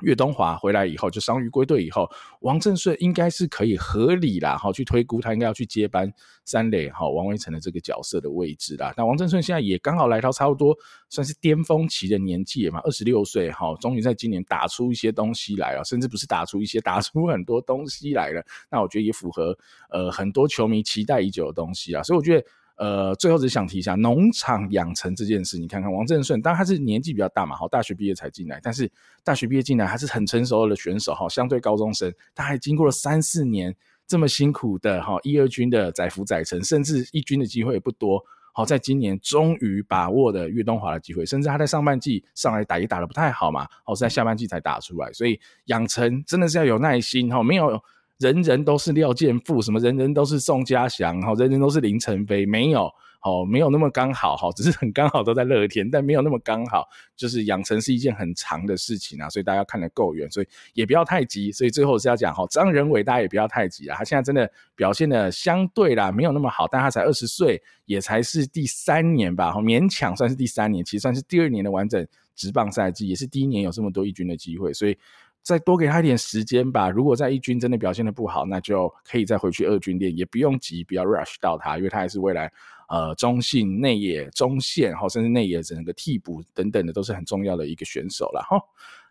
[0.00, 6.12] 岳东华回来以后，就伤愈归队以后，王振顺应该是可以合理啦，哈去推估他应该要去接班
[6.44, 8.92] 三垒哈王威成的这个角色的位置啦。
[8.96, 10.76] 那王振顺现在也刚好来到差不多
[11.08, 18.44] 算是巅峰期的年纪嘛，二十六岁哈，终于在今年打出一些东西来了，甚至不是打出一些，打出很多东西来了。
[18.70, 19.56] 那我觉得也符合
[19.90, 22.46] 呃很多球迷期待已久的东西啊，所以我觉得。
[22.82, 25.56] 呃，最后只想提一下农场养成这件事。
[25.56, 28.90] 你看看王正顺，当然他是年纪比较大嘛，好，大学毕业才进来，但是
[29.22, 33.72] 大学毕业进来还是很成熟的选手，哈，相对高中生，他还经过了三四年
[34.04, 38.20] 这么辛苦的哈一二军的载浮载沉，甚至一军的机会也不多，
[38.52, 47.80] 好，在今年终于把握的岳东华的机会，甚至他在上半季上来打也打得不太好嘛，好，在下半季才打出来，所以养成真的是要有耐心，哈，没有。
[48.22, 52.88] 人人都是廖健富，什么人人都是宋家祥，哈，人人都是林晨飞，没有，
[53.22, 72.06] 哦，没有那么刚好，哈，只是很刚好都在乐天，但没有那么刚好，就是养成是一件很长的事情啊，所以大家看得够远，所以也不要太急，所以最后是要讲，哈，张仁伟大家也不要太急啊，他现在真的表现的相对啦，没有那么好，但他才二十岁，也才是第三年吧，勉强算是第三年，其实算是第二年的完整
[72.36, 74.96] 职棒赛季，也是第一年有这么多一军的机会，所以。
[75.42, 76.88] 再多给他一点时间吧。
[76.88, 82.50] 如果在一军真的表现的不好，那就可以再回去二军练，也不用急，不要 rush 到他，因为他还是未来
[82.88, 88.56] 呃中信内野中线哈，甚至内野整个替补等等的都是很重要的一个选手了哈。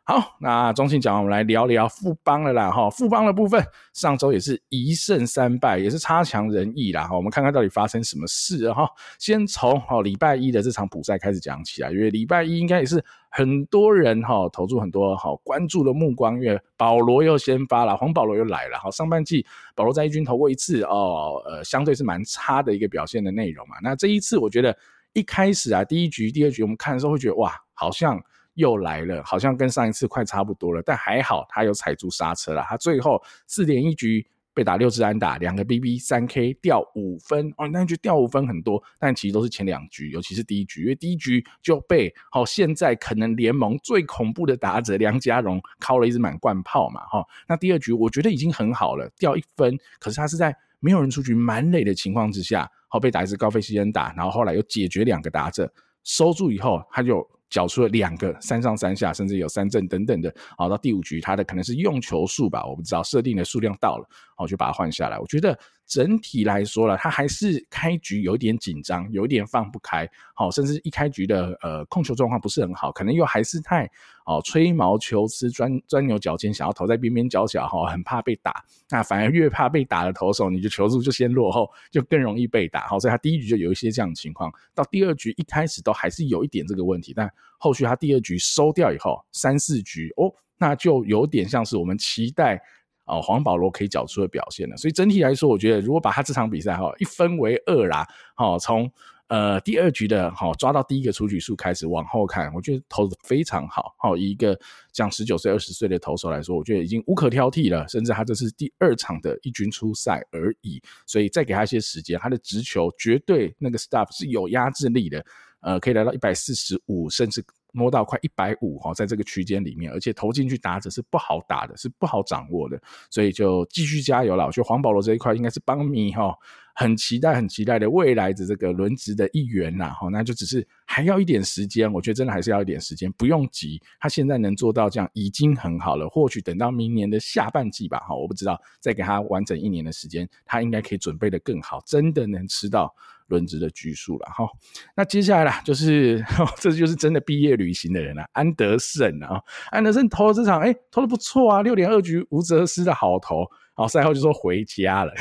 [0.04, 2.90] 好，那中信讲完，我们来聊聊富邦了啦哈。
[2.90, 7.16] 富邦的部分，上周也是一胜三败，也是差强人意啦哈。
[7.16, 8.90] 我们看看到底发生什么事哈。
[9.20, 18.90] 先从哈礼拜一的这场补赛开始讲起来，因为礼拜一应该也是很多人哈投注很多好关注的目光，因为保罗又先发了，黄保罗又来了哈。
[18.90, 23.76] 上半季保罗在一军投过一次哦，呃，相对是蛮差的一个表现的内容嘛。
[23.84, 24.76] 那这一次我觉得
[25.14, 28.20] 一开始啊，第一局、第二局我们看的时候会觉得哇，好像。
[28.56, 32.62] 又来了，好像跟上一次快差不多了，但还好他有踩住刹车了。
[32.68, 47.28] 他最后四点一局被打六支安打，两个 BB 三 K 掉五分哦，那局掉五分很多，但其实都是前两局，尤其是第一局，因为第一局就被、哦、现在可能联盟最恐怖的打者梁家荣敲了一支满贯炮嘛哈、哦。
[47.48, 55.72] 那第二局我觉得已经很好了，掉一分，可是他是在没有人出局满垒的情况之下，好、哦、被打一支高飞西恩打，然后后来又解决两个打者
[56.04, 57.26] 收住以后，他就。
[57.52, 65.20] 缴出了两个三上三下，甚至有三振等等的，好，到第五局他的可能是用球数吧，我不知道设定的数量到了，好，就把它换下来。
[65.20, 65.56] 我觉得。
[65.86, 73.86] 整体来说了，他还是开局有一点紧张，有一点放不开，好，甚至一开局的呃控球状况不是很好，可能又还是太
[74.26, 78.64] 哦吹毛求疵，钻钻牛角尖，想要投在边边角角哈，很怕被打。
[78.90, 82.88] 那反而越怕被打的投手，你就球速就先落后，就更容易被打。
[82.88, 92.62] 好，所以他第一局就有一些这样的情况，到第二局一开始都还是有一点这个问题，但后续他第二局收掉以后，三四局哦，那就有点像是我们期待。
[93.06, 98.90] 哦，黄保罗可以缴出的表现了，所以整体来说，我觉得如果把他这场比赛哈一分为二啦，好，从
[99.28, 104.58] 呃第二局的好抓到第一个出局数开始往后看，我觉得投的非常好，好，一个
[104.94, 115.26] 像十九岁、二十岁的投手来说，我觉得已经无可挑剔了，甚至他这是第二场的一军出赛而已，所以再给他一些时间，他的直球绝对那个 stuff 是有压制力的，
[115.62, 117.44] 呃，可以来到一百四十五，甚至。
[117.72, 124.46] 摸到快一百五哈，在这个区间里面，而且投进去打者是不好打的，是不好掌握的，所以就继续加油了。
[124.46, 126.36] 我觉得黄保罗这一块应该是帮米哈，
[126.76, 130.08] 很期待、很期待的未来的这个轮值的一员呐哈。
[130.10, 133.82] 那就只是还要一点时间，我觉得真的还是要一点时间，不用急。
[134.00, 142.94] 他现在能做到这样已经很好了，或许等到明年的下半季吧哈，我不知道，再给他完整一年的时间，他应该可以准备得更好，真的能吃到。
[143.28, 144.46] 轮值的局数了哈，
[144.94, 146.22] 那接下来啦，就是
[146.60, 153.46] 这就是真的毕业旅行的人了，安德森啊，安德森投了这场，哎，投的不错啊，六点二局无责失的好投，
[153.88, 155.14] 赛后就说回家了，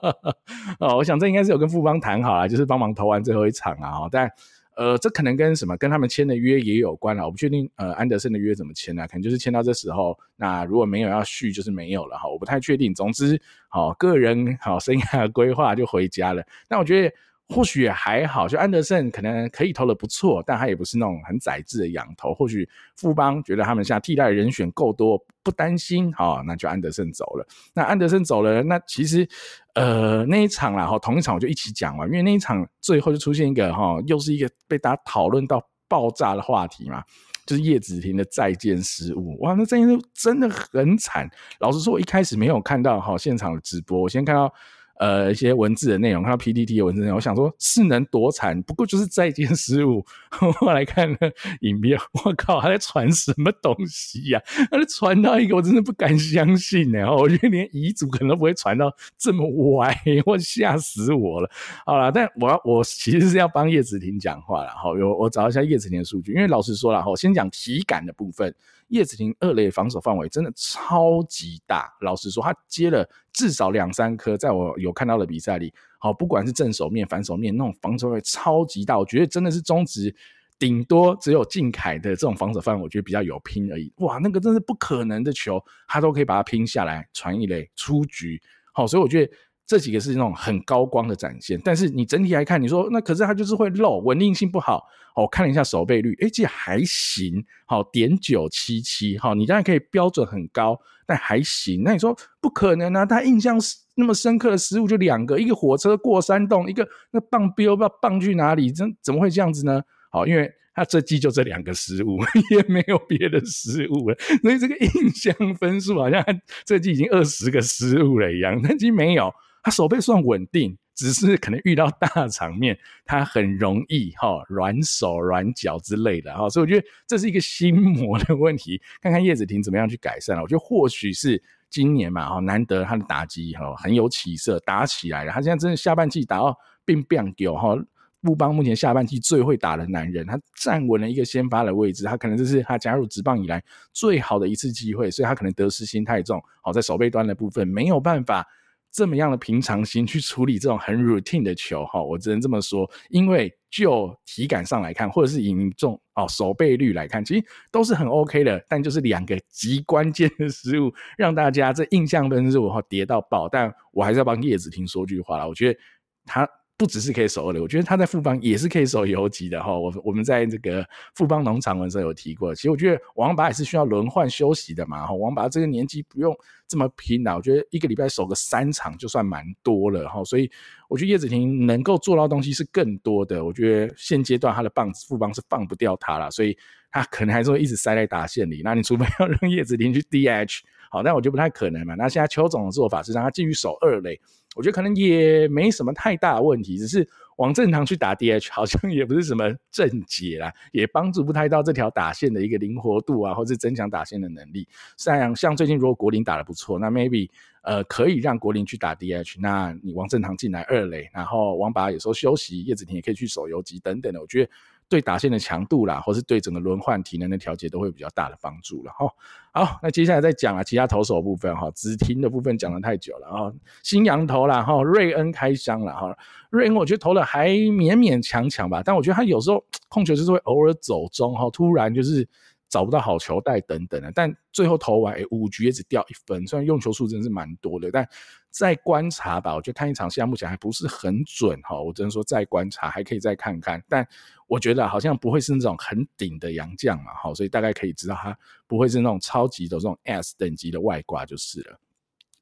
[0.80, 4.30] 哦，我想这应该是有跟富邦谈好了，就是帮忙投完最后一场啊，但
[4.76, 9.06] 呃，这可能跟什么跟他们签的约也有关了，我不确定呃安德森的约怎么签呢？
[9.08, 12.94] 可能就是签到这时候，那如果没有要续，就是没有了哈，我不太确定。
[12.94, 17.14] 总之，好个人好生涯规划就回家了，那我觉得。
[17.48, 22.34] 或许也还好，就安德森可能可以投的不错，但他也不是那种很宰制的洋投。
[22.34, 27.48] 或许富邦觉得他们现在替代人选够多，不担心，好，那就安德森走了。
[27.72, 29.26] 那安德森走了，那其实
[29.72, 37.02] 呃那一场啦，哈，同一场我就一起讲完，因为那一场最后就出现一个哈，又是一个被大家讨论到爆炸的话题嘛，
[37.46, 39.38] 就是叶子庭的再见失误。
[39.40, 41.26] 哇，那这一幕真的很惨。
[41.60, 44.52] 老实说，我一开始没有看到哈现场的直播，我先看到。
[44.98, 50.04] 呃一些文字的内容，看到 PPT 的文字内容，我想说是能多惨，不过就是再见失误。
[50.60, 51.18] 我来看了
[51.60, 54.68] 影片，我靠，他在传什么东西呀、啊？
[54.70, 57.10] 他在传到一个我真的不敢相信呢。
[57.14, 61.50] 我觉得连遗嘱可能都不会传到这么歪，我吓死我了。
[61.86, 64.70] 好了，但我我其实是要帮叶子婷讲话了。
[64.70, 68.54] 好，有我找一下叶子婷的数据，因为老实说了，我先讲体感的部分。
[68.88, 80.14] 叶子婷二垒防守范围真的超级大，老实说，他接了至少两三颗，在我有看到的比赛里，好，不管是正手面、反手面，那种防守范围超级大，我觉得真的是中职
[80.58, 83.92] 顶多只有靖凯的这种防守范围，我觉得比较有拼而已。
[83.98, 88.40] 哇，那个真是不可能的球，他都可以把它拼下来，传一垒出局。
[88.72, 89.32] 好，所以我觉得。
[89.68, 94.82] 这几个是那种很高光的展现，但是你整体来看，你说那可是它就是会漏，稳定性不好。
[95.14, 101.82] 我看了一下守备率，诶，这还行，好点九七七，好，你当然可以标准很高，但还行。
[101.82, 103.04] 那你说不可能啊？
[103.04, 103.58] 他印象
[103.96, 109.82] 那么深刻的失误就两个，一个火车过山洞，一个那棒标不知道棒去哪里，怎怎么会这样子呢？
[110.10, 112.18] 好，因为他这季就这两个失误，
[112.54, 116.24] 也没有别的失误了，所以这个印象分数好像
[116.64, 119.30] 这季已经二十个失误了一样，那季没有。
[119.62, 128.80] 他手背算稳定，只是可能遇到大场面，他很容易哈软手软脚之类的哈，所以我觉得这是一个心魔的问题。
[129.00, 130.42] 看看叶子婷怎么样去改善了。
[130.42, 135.32] 我觉得或许是今年嘛哈，难得他的打击哈很有起色，打起来了。
[135.32, 137.76] 他现在真的下半季打到变变丢哈，
[138.22, 148.46] 富邦目前下半季最会打的男人，他站稳了一个先发的位置，他可能这是他加入职棒以来最好的一次机会，所以他可能得失心太重，好在守备端的部分没有办法。
[148.90, 163.48] 这么样的平常心 去处理这种很 routine 的球，哈，我只能这么说，因为就体感上来看，或者是以这种哦守备率来看，其实都是很 OK 的，但就是两个极关键的失误， 让大家这印象分数哈跌到爆。
[163.48, 165.78] 但我还是要帮叶子婷说句话了，我觉得
[166.24, 166.48] 他。
[166.78, 169.76] 不只是可以守二垒，我觉得他在富邦也是可以守游击的哈。
[169.76, 170.86] 我我们在这个
[171.16, 175.04] 富邦农场的时候有提过，其实我觉得王拔也是需要轮换休息的嘛。
[175.04, 176.32] 哈，王拔这个年纪不用
[176.68, 180.22] 这么拼了，我觉得一个礼拜守个三场就算蛮多了哈。
[180.22, 180.48] 所以
[180.88, 183.44] 我觉得叶子婷能够做到东西是更多的。
[183.44, 186.56] 我觉得现阶段他的棒子富邦是放不掉他了，所以
[186.92, 188.62] 他可能还是会一直塞在打线里。
[188.62, 191.94] 那你除非要让叶子婷去 DH，好，但我觉得不太可能嘛。
[191.94, 194.20] 那现在邱总的做法是让他继续守二垒。
[194.56, 204.66] 我觉得可能也没什么太大的问题，只是王振堂去打 DH 好像也不是什么正解啦，也帮助不太到这条打线的一个灵活度啊，或是增强打线的能力。
[204.96, 207.28] 像像最近如果国林打得不错，那 maybe
[207.62, 214.50] 呃可以让国林去打 DH，那你王振堂进来二垒，然后王拔有时候休息，叶子婷也可以去守游击等等的，我觉得。
[214.88, 219.06] 对打线的强度啦，或是对整个轮换体能的调节都会比较大的帮助了哈。
[219.52, 226.16] 好，那接下来再讲啊，其他投手部分哈，子婷的部分讲了太久了啊，新洋投啦哈，瑞恩开箱了哈，
[226.50, 232.28] 瑞恩我觉得投的还勉勉强强吧，但我觉得他有时候控球就是会偶尔走中哈，突然就是。
[232.68, 236.46] 找不到好球带等等的，但最后投完，诶五局也只掉一分。
[236.46, 238.06] 虽然用球数真的是蛮多的，但
[238.50, 239.54] 再观察吧。
[239.54, 241.80] 我觉得看一场现在目前还不是很准哈。
[241.80, 243.82] 我只能说再观察，还可以再看看。
[243.88, 244.06] 但
[244.46, 251.80] 我觉得好像不会是那种很顶的洋将嘛，哈，所以大概可以知道他不会是那种超级的这种 S 等级的外挂就是了。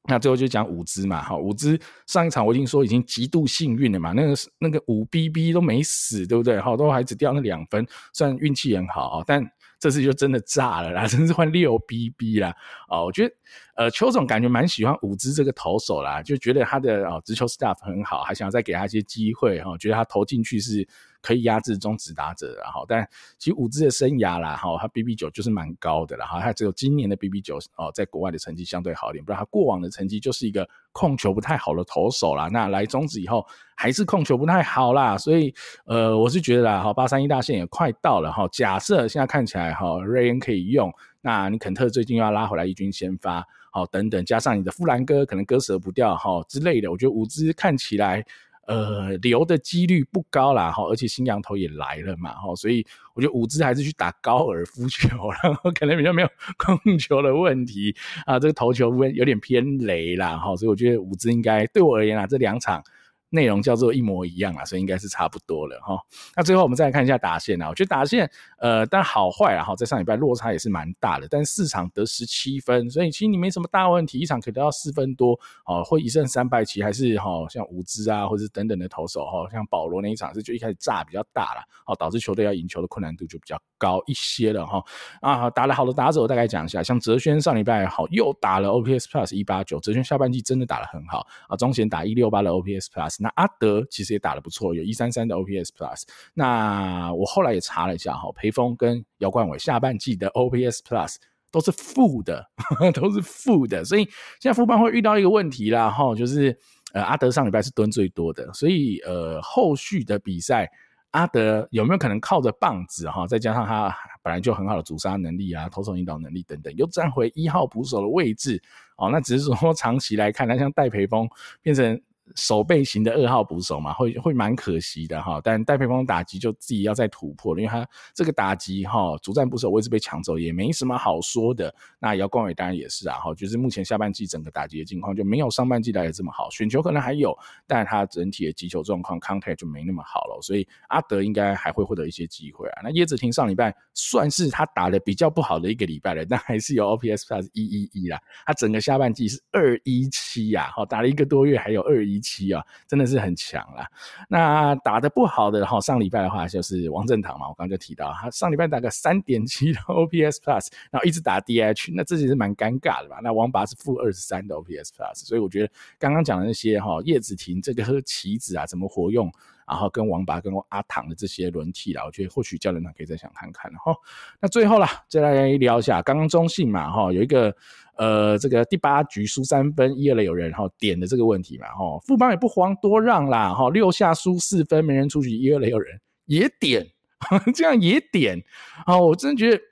[0.09, 6.61] 那最后就讲五支嘛，哈，五支上一场我已经说已经极度幸运了嘛，那个那个五 BB 都没死，对不对？
[6.61, 9.49] 好，都还只掉那两分，虽然运气很好啊，但。
[9.79, 12.55] 这次就真的炸了啦， 真是换六 BB 啦！
[12.89, 13.35] 哦，我觉得
[13.77, 20.87] 呃，邱总感觉蛮喜欢五支这个投手啦，就觉得他的哦，直球 staff 很好，还想要再给他一些机会哈，觉得他投进去是
[21.27, 22.85] 可以压制中职打者的哈。
[22.87, 23.09] 但
[23.39, 32.49] 其实伍兹的生涯啦，哈，他 BB 九就是蛮高的啦，哈，他只有今年的 BB 九哦，在国外的成绩相对好一点，不然他过往的成绩就是一个控球不太好的投手啦。
[32.53, 35.53] 那来中职以后还是控球不太好啦，所以
[35.87, 38.47] 呃，我是觉得啦，哈，八三一大线也快到了哈。
[38.53, 40.93] 假设现在看起来哈，瑞恩可以用。
[41.23, 48.25] 那你肯特最近又要拉回来一军先发，好等等，加上你的富兰哥可能割舍不掉哈之类的，我觉得伍兹看起来
[48.67, 55.09] 呃留的几率不高啦哈，而且新羊头也来了嘛哈，所以我觉得伍兹还是去打高尔夫球，
[55.43, 57.95] 然后可能比较没有控球的问题
[58.27, 62.83] 啊，这个投球有点偏雷啦哈，所以我觉得伍兹应该对我而言啊，这两场
[63.31, 65.99] 内容叫做一模一样啊，所以应该是差不多了哈。
[66.37, 84.81] 那最后我们再来看一下打线啊，我觉得打线呃，但好坏啊哈，在上礼拜落差也是蛮大的，但四场得十七分，所以其实你没什么大问题，一场可以得到四分多哦，会一胜三败棋还是哈，像伍兹啊或者是等等的投手哈，像保罗那一场是就一开始炸比较大了，哦，导致球队要赢球的困难度就比较高一些了哈。
[85.21, 93.16] 啊，打了好的打者我大概讲一下，像哲轩上礼拜好又打了 OPS Plus 一八九，哲轩下半季真的打得很好啊，中贤打一六八的 OPS Plus。
[93.23, 96.03] 那阿德其实也打得不错，有一三三的 OPS Plus。
[96.35, 101.17] 那我后来也查了一下哈，培峰跟姚冠伟下半季的 OPS Plus
[101.51, 102.47] 都是负的，
[102.93, 103.85] 都是负的。
[103.85, 104.05] 所以
[104.41, 106.59] 现在富邦会遇到一个问题啦哈，就是
[106.93, 110.71] 呃阿德上礼拜是蹲最多的，所以呃后续的比赛
[111.13, 118.63] 阿德有没有可能靠着棒子哈，再加上他本来就很好的阻杀能力啊、投手引导能力等等，又站回一号捕手的位置
[118.99, 119.09] 哦？
[119.11, 121.29] 那只是说长期来看，他像戴培峰
[121.63, 121.99] 变成。
[122.35, 125.41] 守备型的二号捕手嘛，会会蛮可惜的哈。
[125.45, 131.73] 但戴佩峰打击就自己要再突破了，因为他这个打击哈，主战捕手位置被抢走，也没什么好说的。
[132.01, 136.51] 那姚冠伟当然也是啊哈，就是目前下半季整个打击的境况就没有上半季来的这么好。
[136.51, 140.41] 选球可能还有，但他整体的击球状况 contact 就没那么好了。
[140.43, 142.81] 所以阿德应该还会获得一些机会啊。
[142.83, 148.21] 那叶子廷上礼拜算是他打的比较不好的一个礼拜了，但还是有 OPS plus 一一一啦。
[148.45, 152.16] 他整个下半季是二一七呀，好打了一个多月还有二一。
[152.17, 153.89] 一七啊，真的是很强啦。
[154.29, 163.21] 那打得不好的哈，上礼拜的话就是王振堂嘛，我刚刚就提到他上礼拜打个三点七的 OPS Plus，然后一直打 DH，那这也是蛮尴尬的吧？
[163.23, 169.31] 那王拔是负二十三的 OPS Plus，所以我觉得刚刚讲的那些哈，叶子廷这个棋子啊，怎么活用？
[169.67, 173.95] 然后跟王拔跟阿唐的这些轮替啦，我觉得或许教练长可以再想看看哈。
[174.41, 177.55] 那最后啦，再来聊一下刚刚中信嘛哈，有一个
[177.97, 186.87] 呃这个第八局输三分一二垒有人哈点的这个问题嘛哈，富邦也不遑多让啦哈，六下输四分没人出局一二垒有人也点，
[187.55, 188.43] 这样也点
[188.85, 189.63] 啊，我真的觉得。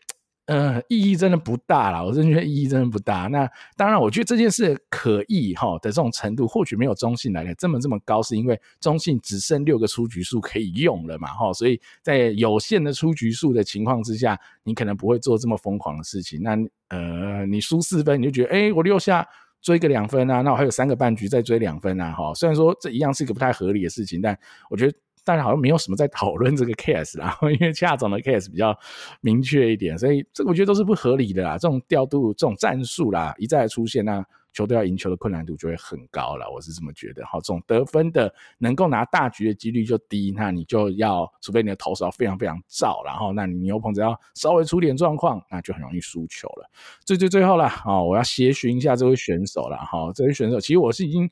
[0.47, 3.29] 呃，意义真的不大啦，我真的觉得意义真的不大。
[3.29, 16.43] 那当然，我觉得这件事可议哈的这种程度，或许没有中信来的这么这么高，是因为中信只剩六个出局数可以用了嘛哈，所以在有限的出局数的情况之下，你可能不会做这么疯狂的事情。
[16.43, 19.27] 那呃，你输四分，你就觉得哎，我六下
[19.63, 22.35] 追个两分啊，那我还有三个半局再追两分啊哈。
[22.35, 24.39] 虽然说这一样是一个不太合理的事情，但
[24.69, 24.95] 我觉得。
[25.25, 28.79] 大家好像没有什么在讨论这个 case 啦， 因为恰总的 case 比较
[29.23, 31.53] 明确一点，所以这个我觉得都是不合理的啦。
[31.57, 36.49] 这种调度、这种战术啦，一再出现，那球队要赢球的困难度就会很高了。
[36.53, 37.25] 我是这么觉得。
[37.25, 46.71] 好，这种得分的能够拿大局的几率就低，那你就要除非你的投手要非常非常燥，然后那你牛棚只要稍微出点状况，那就很容易输球了。
[47.05, 49.79] 最最最后了，哦，我要协寻一下这位选手了。
[49.79, 51.31] 哈，这位选手其实我是已经。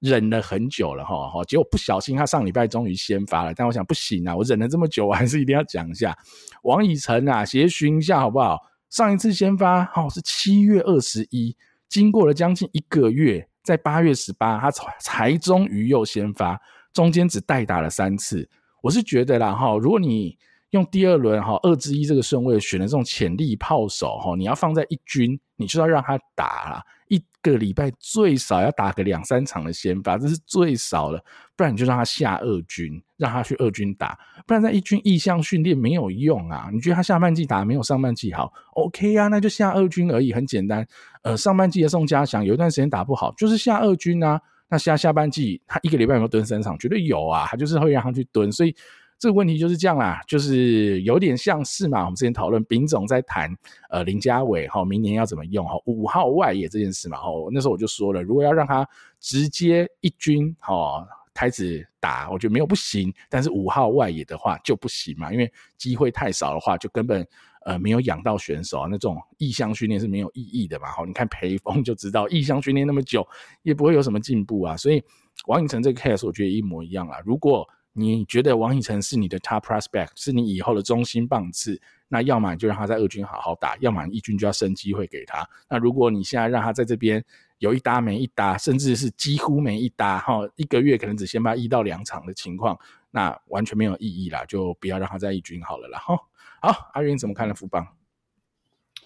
[0.00, 6.16] 忍了很久了哈，哈，结果不小心他上礼拜终于先发了，但我想不行啊，我忍了这么久，我还是一定要讲一下
[6.62, 8.58] 王以诚啊，协寻一下好不好？
[8.88, 11.56] 上一次先发哈是七月二十一，
[11.88, 16.60] 经过了将近一个月，在八月十八他才才终于又先发，
[16.92, 18.48] 中间只代打了三次。
[18.82, 20.36] 我是觉得啦哈，如果你
[20.70, 26.82] 用第二轮哈二之一这个顺位选的这种潜力炮手哈，你要放在一军，你就要让他打啦。
[27.10, 31.22] 一个礼拜最少要打个两三场的先发，这是最少的，
[31.56, 36.70] 不然你就让他下二军，让他去二军打，不然在一军意向训练没有用啊。
[36.72, 40.86] 你觉得他下半季打没有上半季好？OK 啊，那就下二军而已，很简单。
[41.22, 44.40] 呃，上半季的宋家祥有一段时间打不好，就是下二军啊。
[44.68, 46.78] 那下下半季他一个礼拜有没有蹲三场？
[46.78, 48.74] 绝对有啊，他就是会让他去蹲，所以。
[49.20, 53.54] 这个问题就是这样啦，就是有点像是嘛，我们之前讨论丙总在谈
[53.90, 58.88] 呃林家伟哈，明年要怎么用哈五号外野这件事嘛，哈那时候我就说了，如果要让他
[59.20, 67.26] 直接一军哈开始打，我觉得没有不行，但是五号外野的话就不行嘛，因为机会太少的话，就根本
[67.66, 73.28] 呃没有养到选手啊，那种意向训练是没有意义的嘛，哈你看培峰就知道，意向训练那么久
[73.60, 75.04] 也不会有什么进步啊，所以
[75.46, 85.48] 王以诚这个 case 我觉得一模一样啊，如果你觉得王以诚是你的 top prospect，是你以后的中心棒次，那要么你就让他在二军好好打，要么一军就要升机会给他。
[85.68, 87.22] 那如果你现在让他在这边
[87.58, 92.78] 有一搭没一搭，甚至是几乎没一搭，哈，一个月可能只先发一到两场的情况，
[93.10, 95.98] 那完全没有意义啦，就不要让他在一军好了啦。
[95.98, 96.16] 哈，
[96.62, 97.54] 好，阿云怎么看呢？
[97.54, 97.86] 富邦？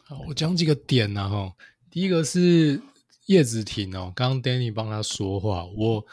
[0.05, 1.55] 好，我讲几个点呢，哈，
[1.91, 2.83] 第一个是
[3.27, 6.07] 叶子廷哦，刚刚 Danny 帮他说话，我。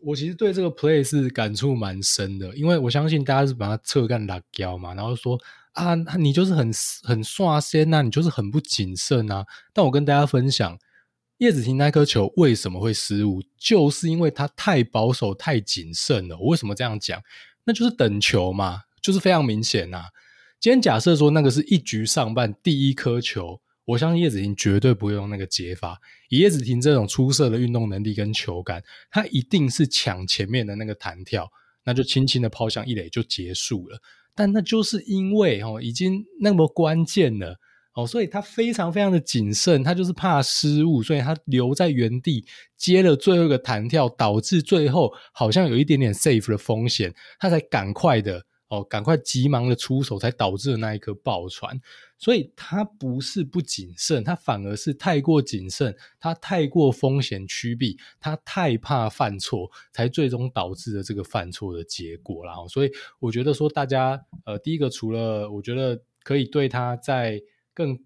[0.00, 5.38] 我其实对这个 play 是感触蛮深的，因为我相信大家是把它侧干拉胶嘛，然后说
[5.72, 6.70] 啊，你就是很
[7.02, 9.44] 很刷先呐，你就是很不谨慎啊。
[9.72, 10.78] 但我跟大家分享，
[11.38, 16.38] 叶子婷那颗球为什么会失误，就是因为他太保守、太谨慎了。
[16.38, 17.20] 我为什么这样讲？
[17.64, 20.04] 那就是等球嘛，就是非常明显呐、
[20.60, 25.98] 今天假设说那个是一局上半第一颗球，我相信叶子婷绝对不会用那个接法。
[26.28, 31.48] 以叶子婷这种出色的运动能力跟球感，他一定是抢前面的那个弹跳，
[31.84, 33.98] 那就轻轻的抛向一垒就结束了。
[34.34, 37.56] 但那就是因为哦，已经那么关键了。
[37.94, 42.44] 哦，所以他非常非常的谨慎，他就是怕失误，所以他留在原地
[42.76, 51.80] 接了最后一个弹跳，导致最后好像有一点点 safe 的风险，他才赶快的哦，赶快急忙的出手，才导致了那一颗爆传。
[52.18, 62.54] 所以他不是不谨慎，他反而是太过谨慎，他太过风险趋避，他太怕犯错，才最终导致了这个犯错的结果啦。
[62.68, 67.42] 所以我觉得说，大家呃，第一个除了我觉得可以对他在
[67.74, 67.98] 更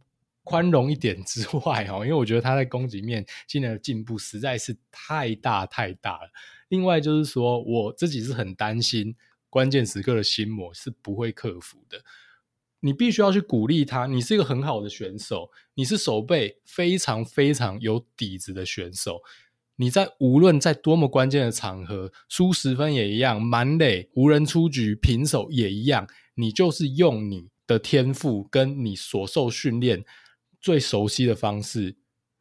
[0.42, 6.30] 宽容一点之外，因为我觉得他在攻击面今年的进步实在是太大太大了。
[6.68, 9.14] 另外就是说，我自己是很担心
[9.48, 12.02] 关键时刻的心魔是不会克服的。
[12.80, 19.20] 你必须要去鼓励他，你是一个很好的选手，你是守备非常非常有底子的选手。
[19.76, 27.48] 你在无论在多么关键的场合，输十分也一样，满垒无人出局，平手也一样，你就是用你。
[27.70, 30.04] 的天赋跟你所受训练
[30.60, 31.94] 最熟悉的方式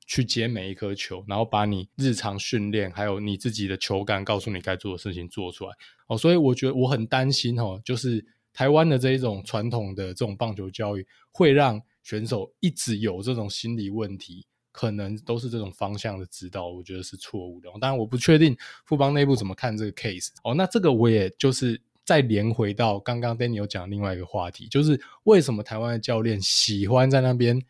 [0.08, 5.76] 去接每一颗球，然后把你日常训练还有你自己的球感告诉你该做的事情做出来
[6.08, 17.70] 哦，所以我觉得我很担心哦，就是台湾的这一种传统的这种棒球教育会让选手一直有这种心理问题，可能都是这种方向的指导，我觉得是错误的。
[17.80, 21.82] 当然我不确定富邦内部怎么看这个 case 哦，那这个我也就是。
[22.06, 27.62] 再连回到刚刚 Danny 有讲另外一个话题，就是为什么台湾的教练喜欢在那边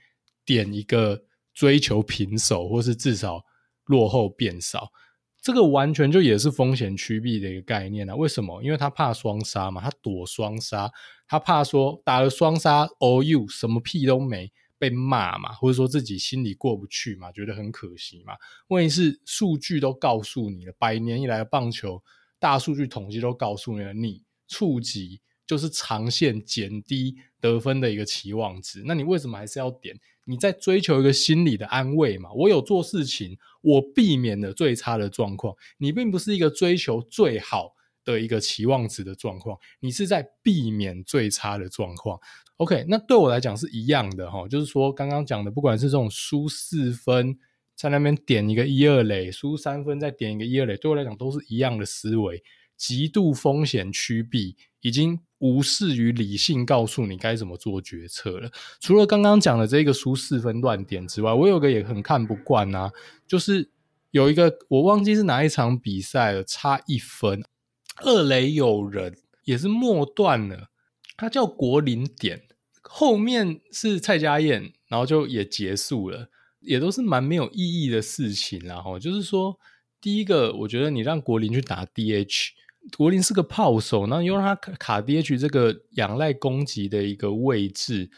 [0.45, 1.21] 点一个
[1.53, 3.43] 追求平手，或是至少
[3.83, 4.93] 落后变少，
[5.41, 8.15] 这个完全就也是风险趋避的一个概念啊。
[8.15, 8.61] 为什么？
[8.63, 10.91] 因为他怕双杀嘛，他躲双杀，
[11.27, 18.33] 他怕说打了双杀，OU 什么屁都没被骂嘛，或者说自己心里过不去嘛，觉得很可惜嘛。
[18.67, 22.03] 问题是数据都告诉你了，百年以来的棒球
[22.39, 24.23] 大数据统计都告诉你了，你。
[24.51, 29.95] 触及就是长线减低得分的一个期望值，那你为什么还是要点？
[30.29, 32.31] 你在追求一个心理的安慰嘛？
[32.33, 35.55] 我有做事情，我避免了最差的状况。
[35.79, 37.73] 你并不是一个追求最好
[38.05, 42.19] 的一个期望值的状况，你是在避免最差的状况。
[42.57, 47.35] OK，那对我来讲是一样的哈，就是说刚刚讲的，不管是这种输四分
[47.75, 52.43] 在那边点一个一二垒，输三分再点一个一二垒，对我来讲都是一样的思维。
[52.79, 58.49] 极度风险趋避，已经无视于理性，告诉你该怎么做决策了。
[58.79, 62.89] 除了刚刚讲的这个输四分乱点之外，我有个也很看不惯啊，
[63.27, 63.69] 就是
[64.11, 67.43] 有一个我忘记是哪一场比赛了，差一分，
[67.97, 70.69] 二垒有人，也是末段了，
[71.17, 72.43] 他叫国林点，
[72.81, 76.29] 后面是蔡家燕，然后就也结束了，
[76.61, 78.57] 也都是蛮没有意义的事情。
[78.61, 79.59] 然后就是说，
[79.99, 82.51] 第一个，我觉得你让国林去打 DH。
[82.97, 88.09] 国林是个炮手，然后又让他卡 DH 这个仰赖攻击的一个位置，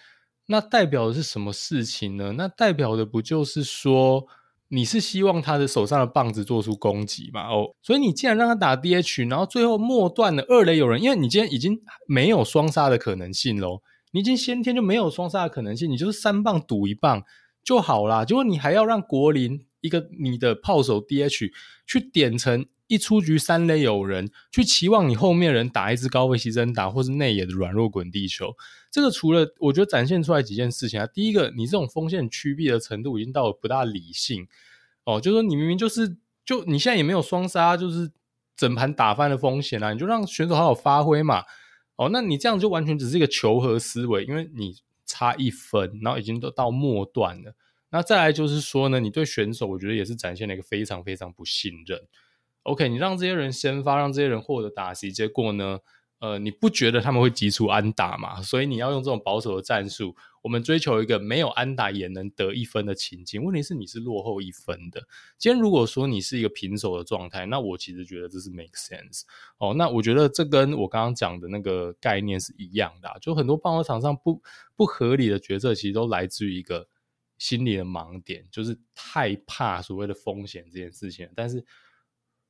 [0.46, 2.34] 那代表的是什么事情呢？
[2.38, 4.26] 那代表的不就是说
[4.70, 7.50] 你是希望他的手上的棒子做出攻击嘛？
[7.50, 13.82] 哦，所以你既然让他打 DH，然后最后末段的二垒有人，因为你今天已经没有双杀的可能性喽，
[14.12, 17.24] 你已经先天就没有双杀的可能性，你就是三棒赌一棒
[17.64, 18.24] 就好啦。
[18.24, 21.52] 结果你还要让国林一个你的炮手 DH
[21.86, 22.66] 去点成。
[22.92, 28.54] 一出局三垒有人，去期望你后面人打一支高飞牺牲打，或是内野的软弱滚地球，
[28.92, 34.46] 这个除了我觉得展现出来几件事情啊，第一个，你这种风险趋避的程度已经到了不大理性。
[35.06, 38.12] 哦，就是说你明明就是就你现在也没有双杀，就是
[38.58, 41.46] 整盘打翻的风险啊，你就让选手好好发挥嘛，
[41.96, 44.76] 哦，那你这样就完全只是一个求和思维，因为你
[45.06, 47.56] 差一分，然后已经都到末段了，
[47.92, 51.98] 那再来就是说呢，你对选手我觉得也是展现了一个非常非常不信任。
[52.64, 55.80] OK，你让这些人先发，让这些人获得打席，结果呢？
[56.20, 58.40] 呃，你不觉得他们会急出安打吗？
[58.44, 60.16] 所以你要用这种保守的战术。
[60.44, 63.44] 我们追求一个没有安打也能得一分的情境。
[63.44, 65.02] 问题是你是落后一分的。
[65.40, 69.24] 今天如果说你是一个平手的状态，那我其实觉得这是 make sense。
[69.58, 73.12] 哦，那我觉得这跟我刚刚讲的那个概念是一样的。
[73.20, 74.40] 就很多棒球场上不
[74.76, 76.88] 不合理的决策，其实都来自于一个
[77.40, 81.28] 心理的盲点，就是太怕所谓的风险这件事情。
[81.36, 81.66] 但是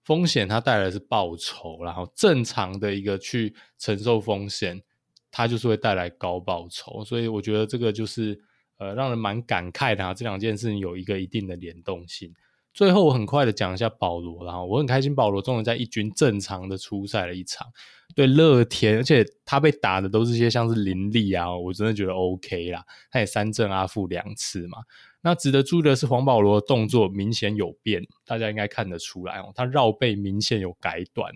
[0.03, 4.81] 风险它带来是报酬，然后正常的一个去承受风险，
[5.29, 8.39] 它就是会带来高报酬，所以我觉得这个就是
[8.77, 10.13] 呃，让人蛮感慨的啊。
[10.13, 12.33] 这两件事情有一个一定的联动性。
[12.73, 17.67] 最后，我很快的讲一下保罗，然后我很开心，保罗终于在一军正常的出赛了一场，
[18.15, 24.77] 对乐天，而且他被打的都是些像是林立啊，我真的觉得 OK 啦，他也三振阿富两次嘛。
[25.21, 31.31] 那值得注意的是，黄保罗的动作明显有变，大家应该看得出来哦，他绕背明显有改短，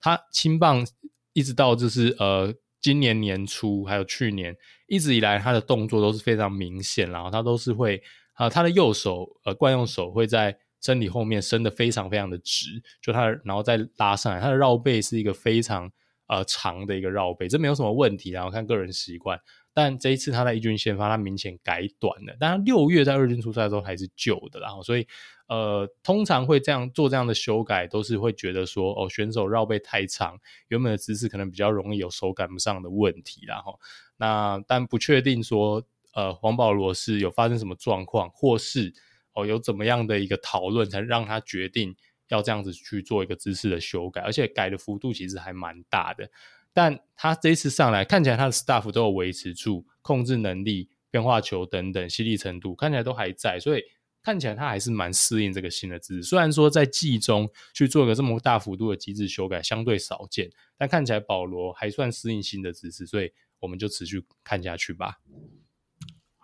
[0.00, 0.86] 他轻棒
[1.32, 8.02] 一直到就是呃今年年初还有去年一直以来他的动作都是非常明显，然后他都是会
[8.34, 10.56] 啊、他的右手呃惯用手会在。
[10.82, 15.92] 身体后面伸得非常非常的直，就他，然后再拉上来，他的绕背是一个非常
[16.26, 19.38] 呃长的一个绕背，这没有什么问题，然后看个人习惯。
[19.72, 22.36] 但这一次他在一军先发，他明显改短了。
[22.38, 25.06] 但他六月在二军出赛的时候还是旧的，然后所以
[25.48, 33.78] 呃，通常会这样做这样的修改，都是会觉得说哦，选手绕背太长，原本的姿势可能比较容易有手感不上的问题，然后
[34.16, 35.82] 那但不确定说
[36.14, 38.92] 呃黄保罗是有发生什么状况，或是。
[39.32, 41.94] 哦，有怎么样的一个讨论，才让他决定
[42.30, 46.28] 要这样子去做一个姿势的修改，而且改的幅度其实还蛮大的。
[46.72, 53.82] 但他这一次上来，看起来他的 staff 都有维持住控制能力、变化球等等犀利程度，看起来都还在，所以
[54.22, 56.22] 看起来他还是蛮适应这个新的姿势。
[56.22, 65.20] 虽然说在季中去做一个这么大幅度的机制修改相对少见，但看起来保罗还算适应新的姿势，所以我们就持续看下去吧。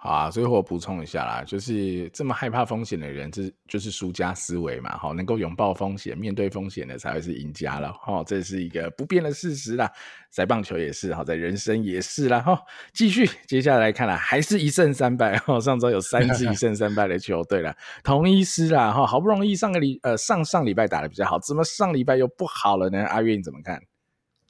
[0.07, 4.96] 啊，最后我补充一下啦，就是这么害怕风险的人，这就是输家思维嘛。
[4.96, 7.92] 好，能够拥抱风险、面对风险的才会是赢家了。
[8.00, 9.90] 好，这是一个不变的事实啦，
[10.30, 12.40] 在棒球也是，好，在人生也是啦。
[12.40, 12.59] 哈，
[12.94, 15.36] 继续，接下来看啦，还是一胜三败。
[15.38, 18.92] 哈，上周有三支一胜三败的球队了， 同一师啦。
[18.92, 23.04] 哈，好不容易上个礼呃上上礼拜打得比较好，怎么上礼拜又不好了呢？
[23.07, 23.80] 阿月你怎么看？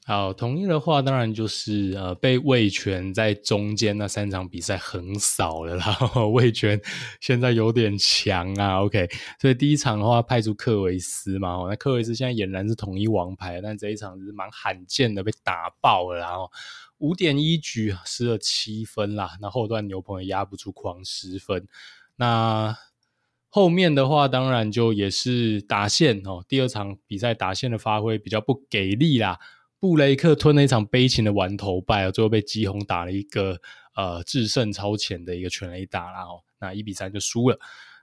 [0.09, 6.81] 好，统一的话，当然就是呃，被魏权在中间那三场比赛横扫了，然后味全
[7.21, 8.81] 现在有点强啊。
[8.83, 9.09] OK，
[9.41, 16.49] 所以第一场的话派出克维斯嘛，那克维斯现在俨然是统一王牌，但这一场是蛮罕见的被打爆了，然后
[16.99, 21.67] 五点一局失了七分啦，那后段牛棚也压不住狂失分，
[22.15, 22.79] 那
[23.49, 29.41] 后面的话当然就也是打线哦，第二场比赛打线的发挥比较不给力啦。
[29.79, 33.59] 布雷克吞了一场悲情的完投败，最后被基宏打了一个
[33.95, 37.59] 呃制胜超前的一个全垒打，然后那一比三就输了。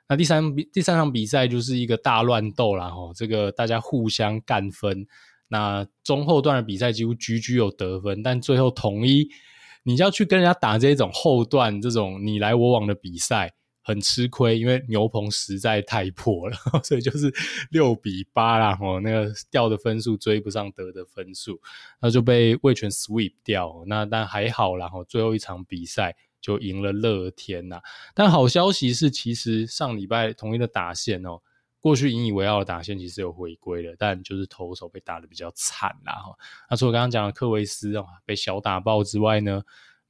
[0.07, 5.07] 那第三比第三场比赛就是一个大乱斗，然后这个大家互相干分。
[5.47, 9.29] 那中后段的比赛几乎局局有得分，但最后统一
[9.83, 13.53] 你要去跟人家打这种后段这种你来我往的比赛。
[13.83, 17.31] 很吃亏，因为牛棚实在太破了， 所以就是
[17.69, 21.59] 六比八啦，吼，那个掉的分数追不上得的分数，
[22.01, 23.83] 那就被味全 sweep 掉。
[23.87, 27.81] 那但还好啦，吼，最后一场比赛就赢了乐天呐。
[28.15, 31.41] 但好消息是，其实上礼拜统一的打线哦，
[31.81, 36.33] 过去引以为傲的打线其实有回归了，但就是投手被打得比较惨啦，哈。
[36.69, 39.61] 那除了刚刚讲的克维斯哦，被小打爆之外呢？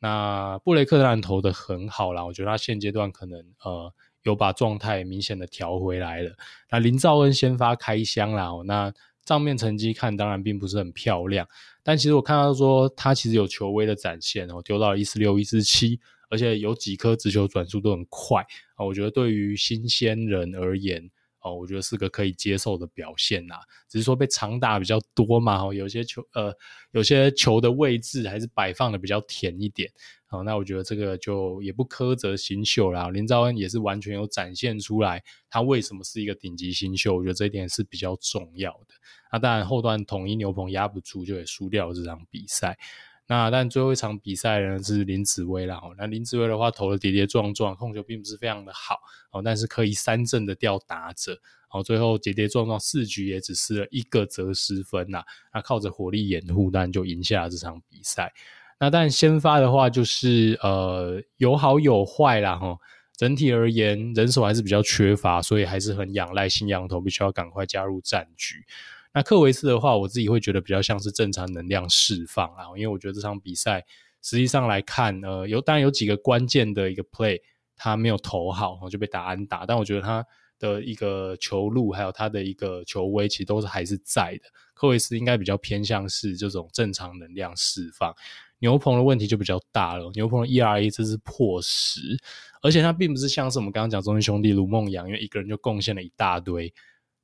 [0.03, 3.93] 那布雷克当然投的很好啦，我觉得他现阶段可能呃
[4.23, 6.35] 有把状态明显的调回来了。
[6.69, 8.93] 那林兆恩先发开箱啦，那
[9.23, 11.47] 账面成绩看当然并不是很漂亮，
[11.83, 15.97] 但其实我看到说他其实有球威的展现哦，丢到了一四六一四七，
[16.29, 18.45] 而且有几颗直球转速都很快
[18.75, 21.09] 啊，我觉得对于新鲜人而言。
[21.43, 26.55] 哦，我觉得是个可以接受的表现啦，只是说被长打比较多嘛，哦，有些球呃，
[26.91, 29.91] 有些球的位置还是摆放的比较甜一点，
[30.25, 38.95] 好，那我觉得这个就也不苛责新秀啦，林兆恩也是完全有展现出来他为什么是一个顶级新秀，我觉得这一点是比较重要的。
[39.31, 42.77] 那当然后段统一牛棚压不住，就也输掉了这场比赛。
[43.25, 45.95] 那但最后一场比赛呢是林子威啦，哦。
[45.97, 48.99] 那林子威的话投的跌跌撞撞，控球并不是非常的好
[49.31, 51.39] 哦，但是可以三振的吊打者，
[51.71, 58.33] 哦，最后跌跌撞撞四局也只失了一个责失分呐，那靠着火力掩护，但就赢下了这场比赛。
[58.79, 62.77] 那但先发的话就是呃有好有坏啦哈，
[63.15, 68.65] 整体而言人手还是比较缺乏，所以还是很仰赖新洋头，必须要赶快加入战局。
[69.13, 73.85] 那克维斯的话，我自己会觉得比较像是正常能量释放啊，因为我觉得这场比赛
[74.21, 77.39] 实际上来看，呃，有当然有几个关键的一个 play
[77.75, 80.25] 他没有投好，就被打安打，但我觉得他
[80.57, 84.49] 的一个球路还有他的一个球威，其实都是还是在的。
[84.73, 88.15] 克维斯应该比较偏向是这种正常能量释放，
[88.59, 92.17] 牛棚的问题就比较大了，牛棚的 ERA 这是破十，
[92.61, 96.73] 而且他并不是像是我们刚刚讲中信兄弟卢梦阳，因为一个人就贡献了一大堆。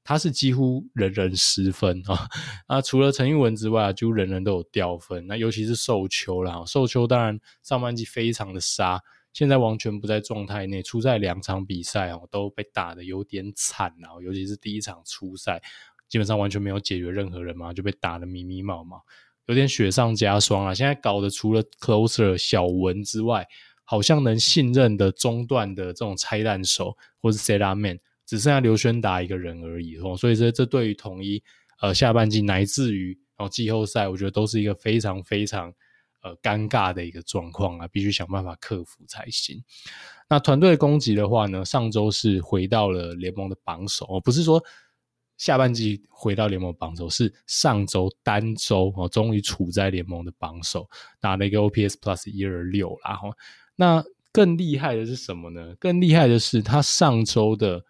[0.09, 2.27] 他是几乎人人失分啊！
[2.65, 5.27] 啊，除了陈玉文之外，几乎人人都有掉分。
[5.27, 8.99] 那尤其是受秋啦，受秋当然上半季非常的杀，
[9.33, 15.61] 现在完全不在状态内，出赛两场比赛哦，都被打得有点惨啊，尤其是第一场初赛，
[16.07, 18.99] 基本上完全没有解决任何人嘛，就被打得迷迷茫茫，
[19.45, 20.73] 有点雪上加霜啊。
[20.73, 23.47] 现在搞得除了 closer 小文之外，
[23.83, 27.99] 好像能信任的中段的这种拆弹手或是 set up man，
[28.29, 30.15] 只剩下刘轩达一个人而已哦。
[30.15, 31.41] 所以这这对于统一
[31.81, 35.73] 呃下半季乃至于哦季后赛，我觉得都是一个非常非常。
[36.21, 39.63] 呃，尴尬的一个状况啊，必须想办法克服才行。
[40.29, 44.61] 那团队攻击的话呢，上周是回到了联盟的榜首哦，不是说
[45.37, 50.85] 下半季回到联盟榜首，是上周单周哦，终于处在联盟的榜首，
[51.21, 53.15] 打了一个 OPS Plus 一二六啦。
[53.15, 53.29] 哈，
[53.77, 54.03] 那
[54.33, 55.73] 更厉害的是什么呢？
[55.79, 57.81] 更厉害的是他上周的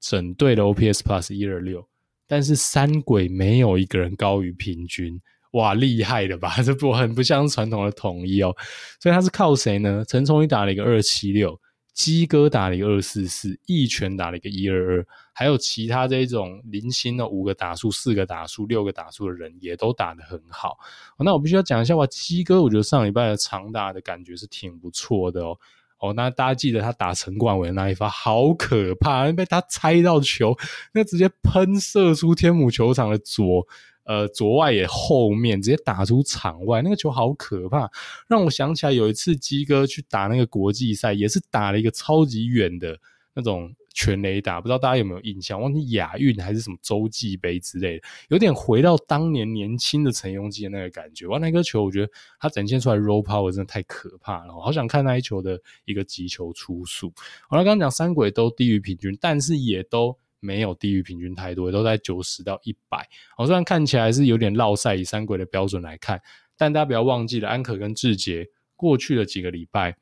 [0.00, 1.86] 整队的 OPS Plus 一二六，
[2.26, 5.20] 但是三鬼没有一个人高于平均。
[5.52, 6.54] 哇，厉害的吧？
[6.62, 8.54] 这不很不像传统的统一哦，
[9.00, 10.04] 所以他是靠谁呢？
[10.06, 11.60] 陈崇宇打了一个二七六，
[11.92, 20.78] 鸡哥打了一个二四四，一拳打了一个一二二，还有其他这种零星的五个打数、四个打数、六个打数的人也都打得很好。
[21.18, 25.58] 那我必须要讲一下哇，基哥，我觉得上礼拜的长打的感觉是挺不错的哦。
[26.00, 30.56] 哦，那大家记得他打陈冠伟的那一发好可怕，被他猜到球，
[30.92, 33.66] 那直接喷射出天母球场的左。
[34.04, 37.88] 呃，左外野后面直接打出场外，那个球好可怕，
[38.26, 42.98] 让我想起来有一次鸡哥去打那个国际赛，也是打了一个超级远的
[43.34, 45.60] 那种全雷打，不知道大家有没有印象？
[45.60, 51.26] 忘记亚运还是什么洲际杯之类的，有点回到当年年轻的陈鏞基的那个感觉。
[51.26, 57.12] 哇，那颗球我觉得他展现出来 roll power 真的太可怕了，好想看那一球的一个击球出速。
[57.48, 60.18] 好了，刚刚讲三鬼都低于平均，但是也都。
[60.42, 63.06] 没有低于平均太多，都在九十到一百。
[63.36, 66.18] 我，虽然看起来是有点落赛，以三鬼的标准来看，
[66.56, 69.98] 但大家不要忘记了，安可跟志杰过去的几个礼拜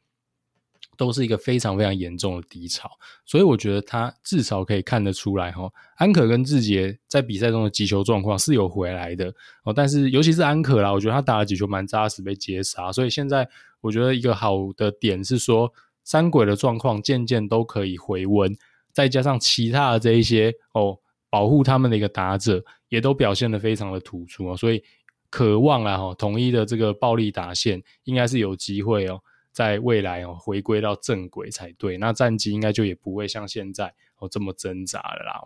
[0.98, 2.90] 都是一个非常非常严重的低潮，
[3.24, 9.32] 所以我觉得他至少可以看得出来，哈，安可跟志杰在比赛中的击球状况是有回来的
[9.62, 9.72] 哦。
[9.72, 13.48] 但是尤其是安可啦，我觉得他打了几球蛮扎实，被接杀，所以现在
[13.80, 15.72] 我觉得一个好的点是说，
[16.02, 18.54] 三鬼的状况渐渐都可以回温。
[18.92, 20.98] 再加上其他的这一些哦，
[21.30, 24.82] 保护他们的一个打者也都表现得非常的突出哦，所以
[25.30, 29.20] 渴望啊哈，统一的这个暴力打线应该是有机会哦，
[29.58, 35.42] 在未来哦回归到正轨才对，那战绩应该就也不会像现在哦这么挣扎了啦。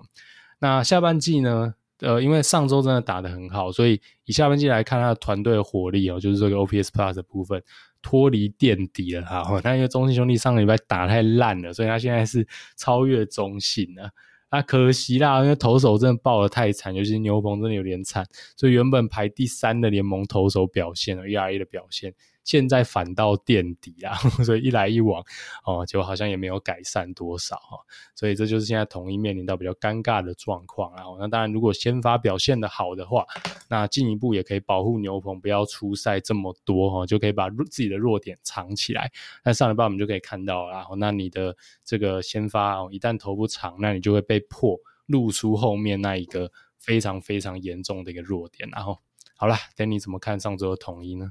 [0.58, 7.62] 那下半季呢，呃，因为上周真的打得很好，所以以下半季来看，他的团队的火力哦，就是这个 OPS Plus 的部分。
[8.02, 12.46] 脱离垫底了哈， 那因为中信兄弟上个礼拜打太烂了，所以他现在是
[12.76, 14.10] 超越中信了。
[14.50, 22.12] 那可惜啦，因为投手真的爆得太惨，尤其是牛棚真的有点惨，所以原本排第三的联盟投手表现，ERA 的表现。
[22.44, 24.14] 现在反倒垫底啊，
[24.44, 25.22] 所以一来一往
[25.64, 27.78] 哦，就好像也没有改善多少哈，
[28.14, 31.04] 所以这就是现在统一面临到比较尴尬的状况啊。
[31.18, 33.24] 那当然，如果先发表现得好的话，
[33.68, 39.10] 那进一步也可以保护牛棚不要出赛这么多哈，就可以把自己的弱点藏起来。
[39.44, 48.68] 那上礼拜我们就可以看到啦，那你的这个先发哦，一旦投不长，那你就会被迫露出后面那一个非常非常严重的一个弱点。
[48.70, 48.98] 然后
[49.36, 51.30] 好了，等你怎么看上周的统一呢？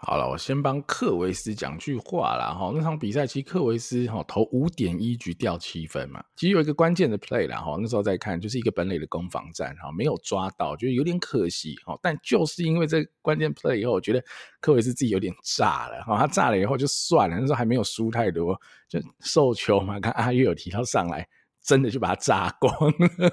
[0.00, 2.70] 好了，我先帮克维斯讲句话啦哈。
[2.72, 7.76] 那场比赛其实克维斯哈投五点一局掉七分嘛，其实有一个关键的 play 啦哈。
[7.80, 11.98] 那时候在看就是一个本垒的攻防战哈，没有抓到，觉得有点可惜哈。
[12.00, 14.22] 但就是因为这关键 play 以后，我觉得
[14.60, 16.16] 克维斯自己有点炸了哈。
[16.16, 18.56] 他炸了以后就算了，那时候还没有输太多，
[18.88, 19.98] 就受球嘛。
[19.98, 21.28] 看阿月有提到上来。
[21.68, 22.72] 真的就把它炸光，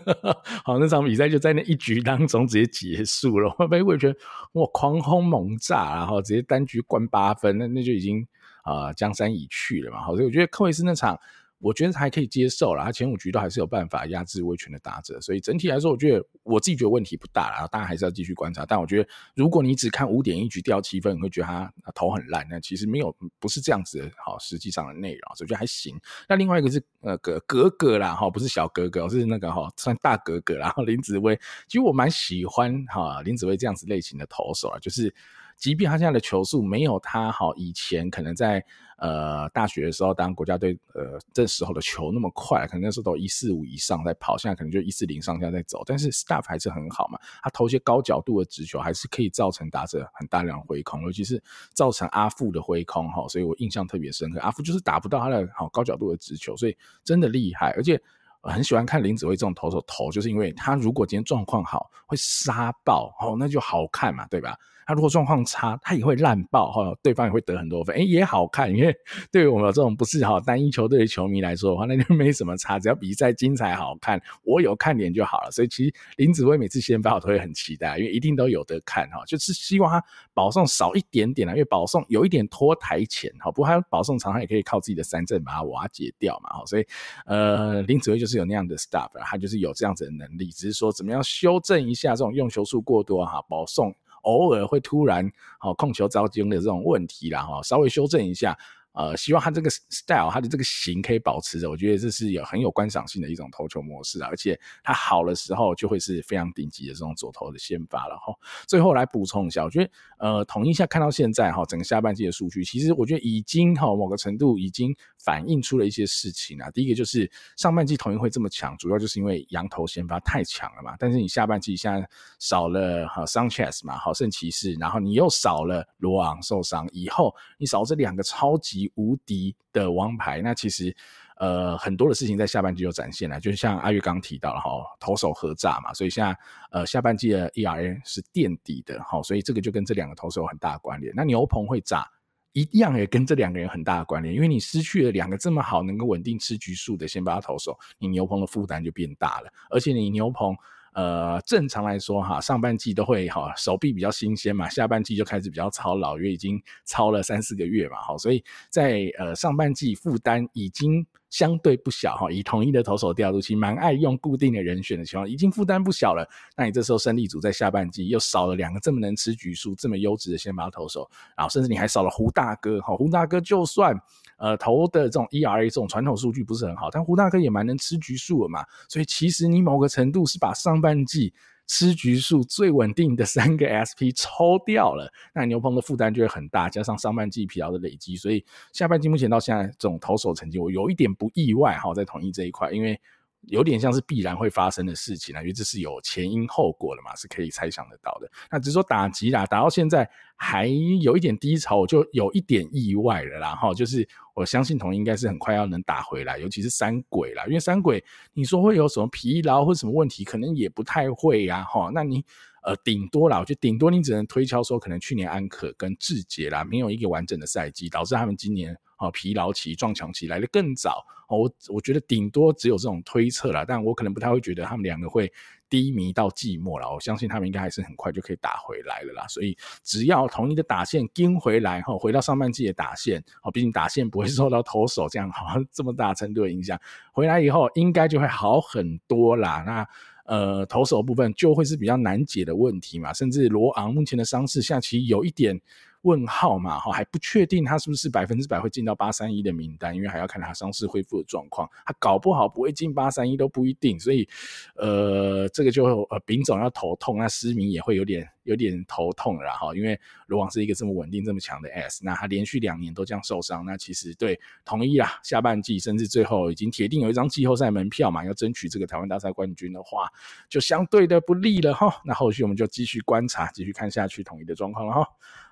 [0.66, 3.50] 好，那场比赛就在那一局当中直接结束了。
[3.70, 4.20] 被 我觉得
[4.52, 8.28] 哇，狂轰猛炸，然后直接单局灌八分，那那就已经
[8.64, 10.02] 啊、呃、江山已去了嘛。
[10.02, 11.18] 好，所以我觉得科维斯那场。
[11.60, 17.68] 我觉得还可以接受啦，他前五局都还是有办法压制味全的打者，所以整体来说，我觉得我自己觉得问题不大啦。
[17.68, 24.12] 大家还是要继续观察，但我觉得如果你只看五点一局掉七分，你会觉得他投很烂，那其实没有不是这样子的。
[24.24, 26.00] 好，实际上的内容，所以我觉得还行。
[26.28, 31.36] 那另外一个是呃格格格啦，哈，不是小格格，是那个哈算大格格，然后林子薇，
[31.68, 35.14] 其实我蛮喜欢哈林子薇这样子类型的投手啊，就是。
[35.58, 38.62] 即便他现在的球速没有他好，以前可能在
[38.98, 47.20] 呃大学的时候当国家队呃这时候的球那么快，可能那时候都一四五以上在跑，现在可能就一四零上下在走，但是 staff 还是很好嘛。
[47.42, 51.42] 他投一些高角度的直球，还是可以造成打者很大量的挥空，尤其是
[51.74, 54.40] 造成阿富的挥空哈，所以我印象特别深刻。
[54.40, 58.02] 阿富就是打不到他的好高角度的直球，所以真的厉害，而且。
[58.48, 64.56] 很喜欢看林子崴这种投手投，就是因为他如果今天状况好，会杀爆哦，那就好看嘛，对吧？
[64.86, 68.72] 他如果状况差，他也会烂爆哈，对方也会得很多分，诶、也好看。
[68.72, 68.96] 因为
[69.32, 75.52] 对于我们这种不是哈单一球队的球迷来说的话，那就 没什么差，只要比赛精彩好看，我有看点就好了。
[75.52, 86.86] 所以其实林子薇每次先发我都会很期待，因为一定都有得看哈，就是希望他保送少一点点啦，因为保送有一点拖台前哈，不过他保送常常也可以靠自己的三振把它瓦解掉嘛哈，所以
[87.26, 93.94] 呃林子薇就是有那样的 stuff，他就是有这样子的能力，只是说怎么样修正一下这种用球数过多哈保送。
[94.26, 95.26] 偶尔会突然
[95.62, 98.58] 哦控球遭惊的这种问题啦，哈，稍微修正一下。
[98.96, 108.34] 呃，希望他这个 style，他的这个型可以保持着，我觉得这是有很有观赏性的一种投球模式啊，而且他好的时候就会是非常顶级的这种左投的先发了哈。
[108.68, 116.72] 最后来补充一下，我觉得呃，统一下看到现在哈，整个下半季的数据，其实我觉得已经哈某个程度已经反映出了一些事情啊。
[116.72, 120.96] 第一个就是上半季统一会这么强，主要就是因为洋投先发太强了嘛。
[120.98, 122.08] 但是你下半季现在
[122.40, 128.85] 少了哈 Sanchez 嘛，好胜骑士，然后你又少了罗昂受伤以后，你少这两个超级。
[128.96, 130.96] 无敌的王牌，那其实
[131.38, 134.70] 呃很多的事情在下半季就展现了，就是像阿月刚提到了哈，
[135.00, 136.38] 投手合炸嘛，所以现在
[136.72, 141.14] 呃下半季的 ERA 是垫底的哈，所以这个就跟这两个投手有很大的关联。
[141.16, 142.08] 那牛棚会炸，
[142.54, 150.56] 一样也跟这两个人很大的关联，因为你失去了两个这么好能够稳定吃局数的先发投手，你牛棚的负担就变大了，而且你牛棚。
[150.96, 162.32] 呃，正常来说哈，上半季都会哈手臂比较新鲜嘛，下半季就开始比较操劳，因为已经操了三四个月嘛，哈，所以在呃上半季负担已经相对不小哈。
[162.32, 166.26] 以统一的投手调度，其实蛮爱用固定的人选的情况，已经负担不小了。
[166.56, 173.94] 那你这时候胜利组在下半季又少了两个这么能吃局数、这么优质的先发投手，然后甚至你还少了胡大哥哈，胡大哥就算。
[174.38, 181.34] 呃，投的这种 ERA 这种传统数据不是很好，但胡大哥也蛮能吃局数的嘛，所以其实你某个程度是把上半季
[181.68, 193.00] 吃局数最稳定的三个 SP 抽掉了，那牛棚的负担就会很大，加上上半季疲劳的累积，所以下半季目前到现在这种投手成绩，我有一点不意外哈，在统一这一块，因为。
[193.48, 198.30] 有点像是必然会发生的事情啊，因为这是有前因后果的嘛，是可以猜想得到的。
[198.50, 200.68] 那只是说打击啦，打到现在还
[201.02, 203.56] 有一点低潮，我就有一点意外了啦。
[203.56, 211.64] 哈，就是我相信统一应该是很快要能打回来，尤其是三鬼啦，因为三鬼你说会有什么疲劳或什么问题，可能也不太会呀。
[211.64, 212.24] 哈，那你
[212.64, 218.78] 呃顶多啦，我觉得顶多你只能推敲说，可能去年安可跟志杰啦没有一个完整的赛季，导致他们今年。
[218.98, 225.32] 好，疲劳期、撞墙期来得更早，我我觉得顶多只有这种推测啦，但我可能不太会觉得他们两个会
[225.70, 226.90] 低迷到寂寞了。
[226.90, 229.28] 我相信他们应该还是很快就可以打回来了啦。
[229.28, 236.80] 所以只要统一的打线跟回来，哈，回到上半季的打线，哦，毕竟打线不会 受到投手这样好像这么大程度的影响，
[237.12, 239.64] 回来以后应该就会好很多啦。
[239.66, 239.88] 那
[240.26, 245.60] 呃，投手部分就会是比较难解的问题嘛，甚至罗昂目前的伤势下其实有一点。
[246.06, 254.28] 问号嘛，哈，还不确定他是不是百分之百会进到八三一的名单，因为还要看他伤势恢复的状况，他搞不好不会进八三一都不一定，所以，
[254.76, 270.08] 呃，这个就呃，丙总要头痛，那失明也会有点有点头痛了哈，因为罗王是一个这么稳定这么强的 S，那他连续两年都这样受伤，那其实对统一啦，下半季甚至最后已经铁定有一张季后赛门票嘛，要争取这个台湾大赛冠军的话，
[270.48, 275.08] 就相对的不利了哈，那后续我们就继续观察，继续看下去统一的状况了哈，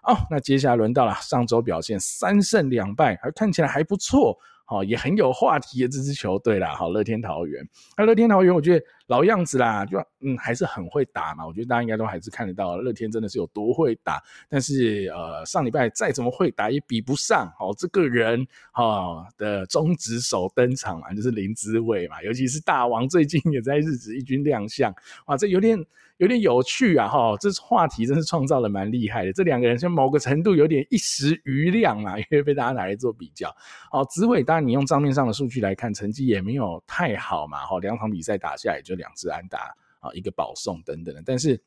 [0.06, 0.38] 好，那。
[0.44, 6.76] 接下来轮到了上周表现三胜两败，还看起来还不错，好，也很有话题的这支球队啦。
[6.76, 11.48] 好，乐天桃园，那乐天桃园，我觉得老样子啦，就嗯还是很会打嘛。
[11.48, 14.22] 我觉得大家应该都还是看得到，乐天真的是有多会打。
[14.50, 24.94] 但是呃，上礼拜再怎么会打也比不上哦，这个人哈的中职手登场嘛，就是林子崴嘛，尤其是大王最近也在日职一军亮相，
[25.28, 25.82] 哇，这有点。
[26.24, 29.34] 有点有趣啊，哈，这话题真是创造的蛮厉害的。
[29.34, 33.54] 这两个人，像某个程度有点一时余量啊， 因为被大家拿来做比较。
[33.92, 41.62] 哦，紫伟当然你用账面上的数据来看，成绩也没有太好嘛，哈，两场比赛打下来也就两支安打啊，一个保送等等的，但是。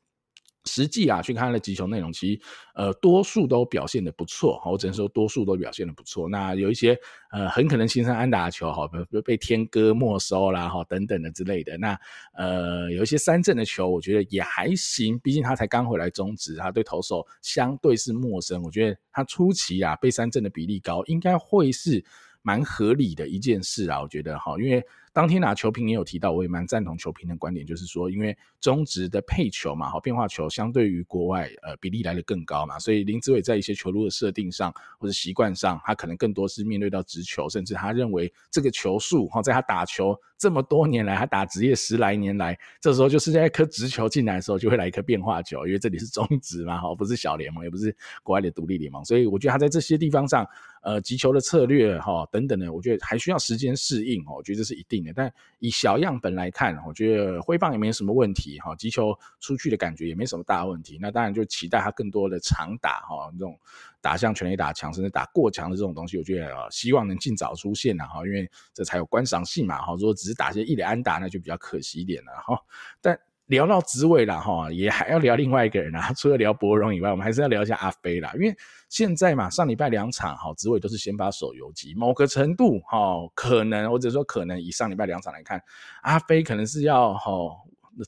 [0.66, 2.40] 实际啊，去看了击球内容，其实
[2.74, 6.28] 呃多数都表现得不错，我只能说多数都表现得不错。
[6.28, 6.98] 那有一些
[7.30, 11.78] 呃很可能形成安打球，哈，比如被天哥没收啦，哈等等的之类的。
[11.78, 11.98] 那
[12.34, 18.62] 呃有一些三振的球，我觉得也还行，毕竟他才刚回来中职，他对投手相对是陌生。
[18.62, 22.04] 我觉得他初期啊被三振的比例高，应该会是
[22.42, 24.82] 蛮合理的一件事啊，我觉得哈，因为。
[25.16, 50.46] 当天拿球评也有提到，我也蛮赞同球评的观点，就是说，因为中职的配球嘛，哈，变化球相对于国外，呃，比例来的更高嘛，所以林子伟在一些球路的设定上或者习惯上，他可能更多是面对到直球，甚至他认为这个球速，哈，在他打球这么多年来，他打职业十来年来，这时候就是在一颗直球进来的时候，就会来一颗变化球，因为这里是中职嘛，哈，不是小联盟，也不是国外的独立联盟，所以我觉得他在这些地方上，
[50.82, 60.98] 呃，击球的策略，哈，等等的，我觉得还需要时间适应，哈，我觉得这是一定但以小样本来看，我觉得挥棒也没什么问题哈，击球出去的感觉也没什么大问题。
[61.00, 63.58] 那当然就期待他更多的长打哈，这种
[64.00, 69.94] 打向全垒打强，甚至打过强的这种东西，我觉得希望能尽早出现哈，因为这才有观赏性嘛哈。
[69.94, 72.58] 如果只是打些一垒安打，那就比较可惜一点了哈。
[73.00, 76.12] 但聊到职位了哈，也还要聊另外一个人啊。
[76.18, 78.32] 除了聊柏融以外，我们还是要聊一下阿飞啦。
[78.34, 78.54] 因为
[78.88, 85.62] 现在嘛，上礼拜两场哈，职位都是先发手游击，某个程度哈，可能或者说可能以上礼拜两场来看，
[86.02, 87.30] 阿飞可能是要哈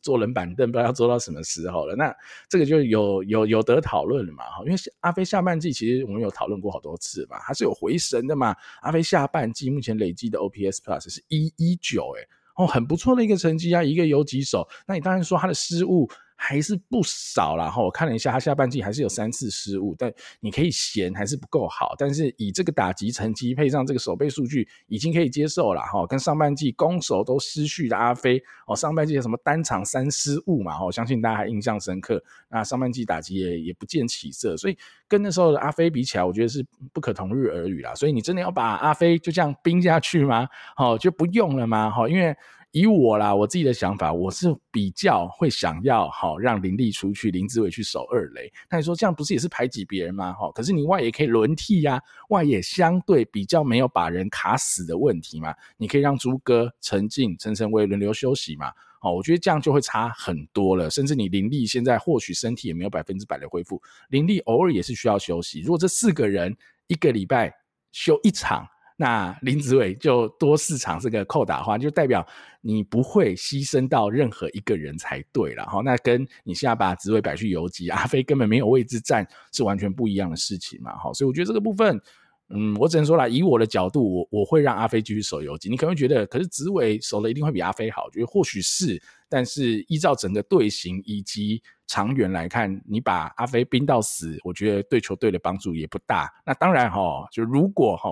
[0.03, 1.95] 坐冷板凳，不知道要坐到什么时候了。
[1.95, 2.14] 那
[2.49, 4.62] 这个就有有有得讨论了嘛哈。
[4.66, 8.55] 因为阿飞下半季其实我们有讨论过好多次嘛，他是有回神的嘛。
[8.82, 12.28] 阿飞下半季目前累计的 OPS Plus 是一一九诶。
[12.59, 14.66] 哦，很不错的一个成绩啊，一个游击手。
[14.86, 16.09] 那你当然说他的失误
[16.41, 17.68] 还是不少啦。
[17.68, 17.82] 哈。
[17.82, 21.95] 我看了一下，他下半季还是有三次失误，但你可以嫌还是不够好。
[21.99, 26.07] 但是以这个打击成绩配上这个守备数据，已经可以接受了哈。
[26.07, 30.82] 跟上半季攻守都失序的阿飞，哦，上半季有什么单场三失误嘛？
[30.84, 32.22] 我相信大家还印象深刻。
[32.49, 34.78] 那上半季打击也也不见起色，所以
[35.09, 37.93] 跟那时候的阿飞比起来，我觉得是不可同日而语啦。
[37.95, 40.49] 所以你真的要把阿飞就这样冰下去吗？
[40.76, 41.91] 好，就不用了吗？
[41.91, 42.36] 好，因为。
[42.70, 48.52] 以我啦，我自己的想法，我是比较会想要好让林立出去，林志伟去守二垒。
[48.70, 50.34] 那你说这样不是也是排挤别人吗？
[50.34, 51.98] 哈，可是你外野可以轮替呀，
[52.28, 55.54] 外野相对比较没有把人卡死的问题嘛。
[55.78, 58.70] 你可以让朱哥、陈静、陈晨威轮流休息嘛。
[59.00, 60.90] 好，我觉得这样就会差很多了。
[60.90, 65.60] 甚至你林立现在或许身体也没有百分之百的恢复，林立偶尔也是需要休息。
[65.62, 66.54] 如果这四个人
[66.86, 67.52] 一个礼拜
[67.92, 68.68] 休一场。
[69.01, 72.26] 那林子伟就多市场这个扣打的话，就代表
[72.61, 75.80] 你不会牺牲到任何一个人才对了哈。
[75.84, 81.12] 那跟你现在把子伟摆去游击，阿飞根本没有位置站，是完全不一样的事情嘛哈。
[81.12, 82.01] 所以我觉得这个部分，
[82.49, 85.70] 嗯，我只能说啦，以我的角度，我我会让阿飞继续守游击。
[85.70, 89.01] 你可能会觉得，可是子伟守的一定会比阿飞好，我觉得或许是。
[89.28, 96.30] 但是依照整个队形以及长远来看，你把阿飞冰到死，我觉得对球队的帮助也不大。
[96.44, 98.10] 那当然哈，就如果哈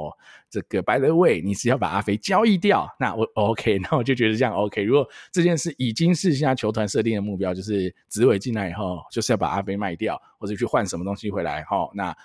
[0.49, 4.83] 这个 by the way，你是要把阿飞交易掉，那我 OK，那我就觉得这样 OK。
[4.83, 12.17] 如果这件事已经是现在球团设定的目标，就是紫伟进来以后就是要把阿飞卖掉，或者去换什么东西回来哈，那。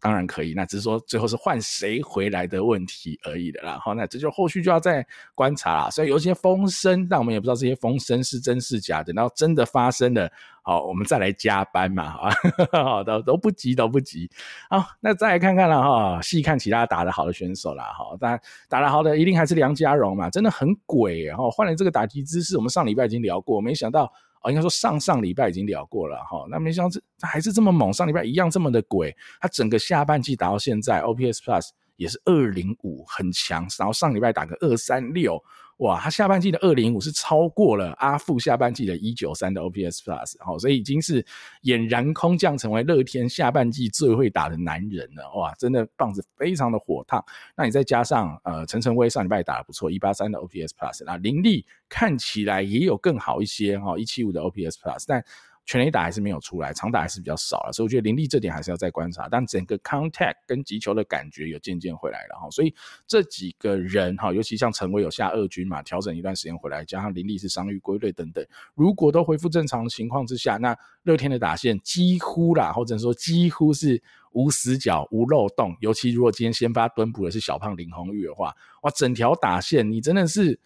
[0.00, 3.78] 当然可以，那只是说最后是换谁回来的问题而已的啦。
[3.82, 5.90] 好，那这就后续就要再观察啦。
[5.90, 9.02] 所以有些风声，但我们也不知道这些风声是真是假。
[9.02, 10.30] 等到真的发生了，
[10.62, 12.10] 好，我们再来加班嘛。
[12.10, 12.30] 好，
[12.84, 14.30] 好的，都不急，都不急。
[14.68, 17.84] 好，那再来看看了哈，细看其他打得好的选手啦。
[17.84, 18.38] 哈，当然
[18.68, 21.50] 打得好的一定还是梁家荣嘛，真的很鬼然后。
[21.50, 24.12] 换了这个打击姿势，我们上礼拜已经聊过，没想到。
[24.44, 35.42] 哦，应该说上上礼拜已经聊过了哈，那没想到这还是这么猛，上礼拜一样这么的鬼，他整个下半季打到现在，OPS Plus 也是二零五，很强，然后上礼拜打个二三六。
[35.78, 41.20] 哇，他下半季的二零五是超过了阿富下半季的一九三的 OPS Plus，好，所以已经是
[41.64, 45.28] 俨然空降成为乐天下半季最会打的男人了。
[45.34, 47.22] 哇，真的棒子非常的火烫。
[47.56, 55.24] 那你再加上呃陈晨威上礼拜打得不错，一八三的 OPS Plus，那林立看起来也有更好一些哈，一七五的 OPS Plus，但。
[55.66, 59.28] 全垒打还是没有出来，长打还是比较少了，所以我觉得林立这点还是要再观察。
[59.30, 62.74] 但整个 contact 跟击球的感觉有渐渐回来了哈，所以
[63.06, 68.44] 这几个人哈，尤其像陈伟有下二军嘛，调整一段时间回来，加上林立是伤愈归队等等，
[68.74, 74.02] 如果都恢复正常的情况之下，那乐天的打线几乎啦，或者说几乎是
[74.32, 75.74] 无死角、无漏洞。
[75.80, 80.60] 尤其如果今天先发蹲捕的是小胖林泓育的话，哇，整条打线你真的是。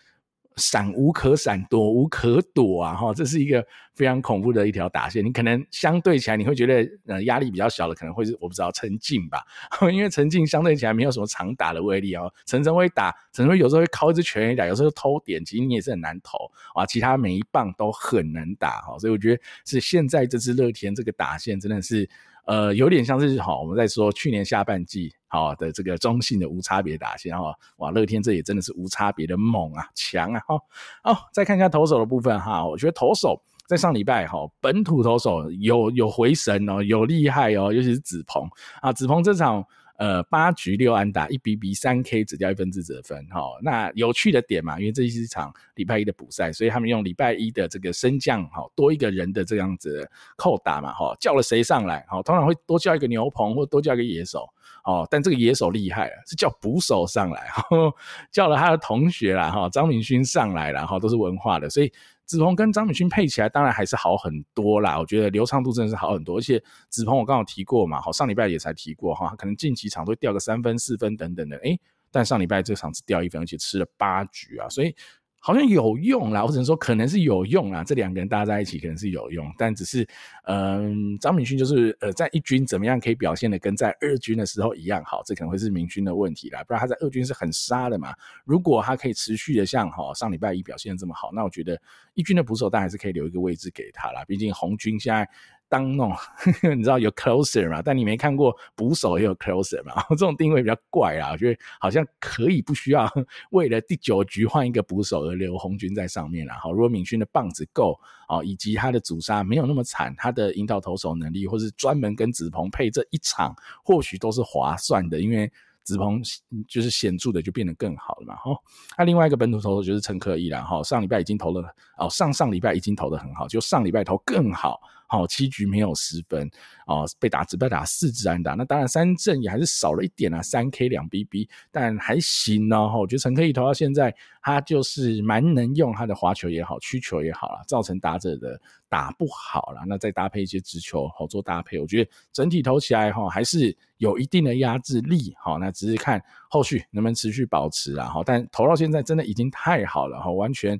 [0.58, 2.94] 闪无可闪，躲无可躲啊！
[2.94, 5.24] 哈，这是一个非常恐怖的一条打线。
[5.24, 9.42] 你可能相对起来，你会觉得呃压力比较小的，可能会是我不知道陈静吧，
[9.92, 12.30] 因为陈静相对起来没有什么长打的威力哦。
[12.44, 16.38] 陈晨会打，陈晨有时候会靠一支全垒打，有时候偷点，其实你也是很难投
[16.74, 16.84] 啊。
[16.84, 22.08] 其他每一棒都很难打哈，所以我觉得是现在这支乐天这个打线真的是。
[22.44, 30.58] 呃，有点像是好，我们在说去年下半季好的这个中性的无差别打线哈，哇，乐天这也真的是无差别的猛啊，强啊，哈，
[31.02, 38.48] 好，再看一下投手的部分哈，我觉得投手在上礼拜哈，本土投手有有回神哦，有厉害哦，尤其是子鹏
[38.80, 39.64] 啊，子鹏这场。
[39.98, 43.40] 呃八局六安打一比比三 K 只掉一分自责分哈。
[43.60, 54.48] 那有趣的点嘛，因为这是一场礼拜一的补赛，所以他们用礼拜一的这个升降哈，多一个人的这样子扣打嘛哈，叫了谁上来哈，通常会多叫一个牛棚或多叫一个野手
[54.88, 57.48] 哦，但这个野手厉害了，是叫捕手上来，
[58.32, 61.92] 叫了他的同学啦哈，张明勋上来了哈，都是文化的，所以。
[62.28, 64.98] 子鹏跟张明勋配起来，当然还是好很多啦。
[64.98, 71.80] 我觉得流畅度真的是好很多，而且子鹏我刚好提过嘛，好上礼拜也才提过哈，可能近几场都会掉个三分、四分等等的，诶，
[72.12, 74.94] 但上礼拜这场只掉一分，而且吃了八局啊，所以。
[75.40, 77.84] 好像有用啦，我只能说可能是有用啦。
[77.84, 80.06] 这两个人搭在一起可能是有用，但只是，
[80.44, 86.62] 嗯、呃，张敏勋就是呃，在一军怎么样可以表现的跟在二军的时候一样好，这可能会是明勋的问题啦。
[86.64, 88.14] 不然他在二军是很杀的嘛。
[88.44, 91.80] 如果他可以持续的像哈上礼拜一表现这么好，那我觉得
[92.14, 94.24] 一军的捕手当然还是可以留一个位置给他啦。
[94.26, 95.28] 毕竟红军现在。
[95.68, 96.12] 当弄，
[96.76, 97.82] 你知道有 closer 嘛？
[97.82, 100.02] 但你没看过捕手也有 closer 嘛？
[100.10, 103.10] 这种定位比较怪啊，我觉得好像可以不需要
[103.50, 106.56] 为了第九局换一个捕手而留红军在上面啦。
[106.60, 113.54] 好，如果敏勋的棒子够啊，以及他的阻杀没有那么惨，他的引导投手能力，或是专门跟子鹏配这一场，
[113.84, 115.50] 或许都是划算的，因为。
[115.84, 116.20] 子鹏
[116.68, 118.62] 就是显著的就变得更好了嘛，吼。
[118.98, 120.82] 那另外一个本土投手就是陈可义了，哈。
[120.82, 121.62] 上礼拜已经投了，
[121.96, 126.48] 哦，上上礼拜已经投的很好，就上礼拜投更好，好七局没有失分，
[126.86, 132.98] 哦，被打只被打四支安打，那当然三振也还是少了一点啊，三 K 两 BB，但还行哦，哈。
[132.98, 139.82] 我觉得陈可义投到现在，他就是蛮能用他的滑球也好，曲球也好啦，造成打者的打不好啦。
[139.86, 150.78] 那再搭配一些直球好做搭配，我觉得整体投起来哈还是有一定的压制力，好，那只是看后续能不能持续保持啦，好，但投到现在真的已经太好了，哈，完全。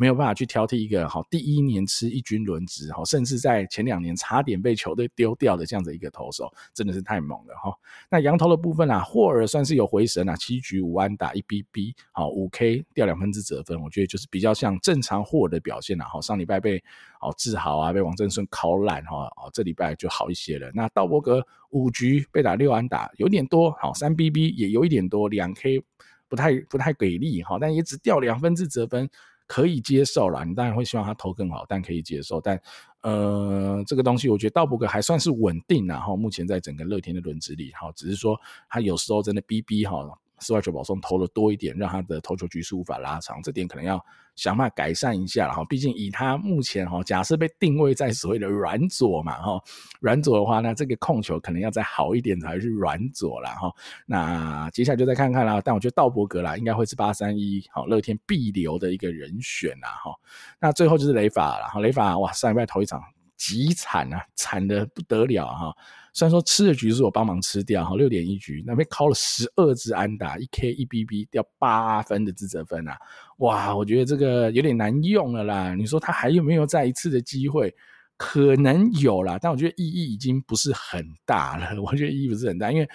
[0.00, 7.70] 没有办法去挑剔一个好第一年吃一军轮值哈，甚至在前两年差点被球队丢掉的这样子一个投手，真的是太猛了哈。
[8.10, 16.06] 那洋投的部分啊，霍尔算是有回神啊，七局五安打一 BB，好五 K 掉两分之折分，我觉得就是比较像正常霍尔的表现啦。
[16.06, 16.82] 好，上礼拜被
[17.20, 20.70] 哦志豪啊，被王振顺敲烂哈，哦这礼拜就好一些了。
[20.72, 25.84] 那道伯格五局被打六安打，有点多，好三 BB 也有一点多，两 K
[26.26, 29.10] 不太不太给力哈，但也只掉两分之折分。
[29.50, 32.40] 可以接受啦，你当然会希望他投更好，但可以接受。
[32.40, 32.56] 但
[33.00, 38.38] 呃，这个东西我觉得道伯格还算是稳定，然后目前在整个乐天的轮子里，哈，只是说
[38.68, 40.06] 他有时候真的逼逼哈。
[40.40, 44.02] 室外球保送投的多一点，让他的投球局数无法拉长，这点可能要
[44.36, 45.64] 想办法改善一下哈。
[45.66, 49.62] 毕竟以他目前哈，假设被定位在所谓的软左嘛哈，
[50.00, 53.72] 软左的话，那这个控球可能要再好一点才是软左啦哈。
[54.06, 55.60] 那接下来就再看看啦。
[55.62, 60.12] 但我觉得道伯格啦，应该会是八三一好乐天必留的一个人选啦哈。
[60.60, 63.00] 那最后就是雷法了哈，雷法哇，上礼拜投一场
[63.36, 65.74] 极惨啊，惨得不得了哈。
[66.12, 72.98] 虽然说吃的局是我帮忙吃掉哈，六点一局那边敲了十二支安打，一 K 一 BB 掉八分的自责分啊，
[73.38, 75.74] 哇，我觉得这个有点难用了啦。
[75.74, 77.74] 你说他还有没有再一次的机会？
[78.16, 81.80] 可能有啦，但我觉得意义已经不是很大了。
[81.80, 82.88] 我觉得意义不是很大，因为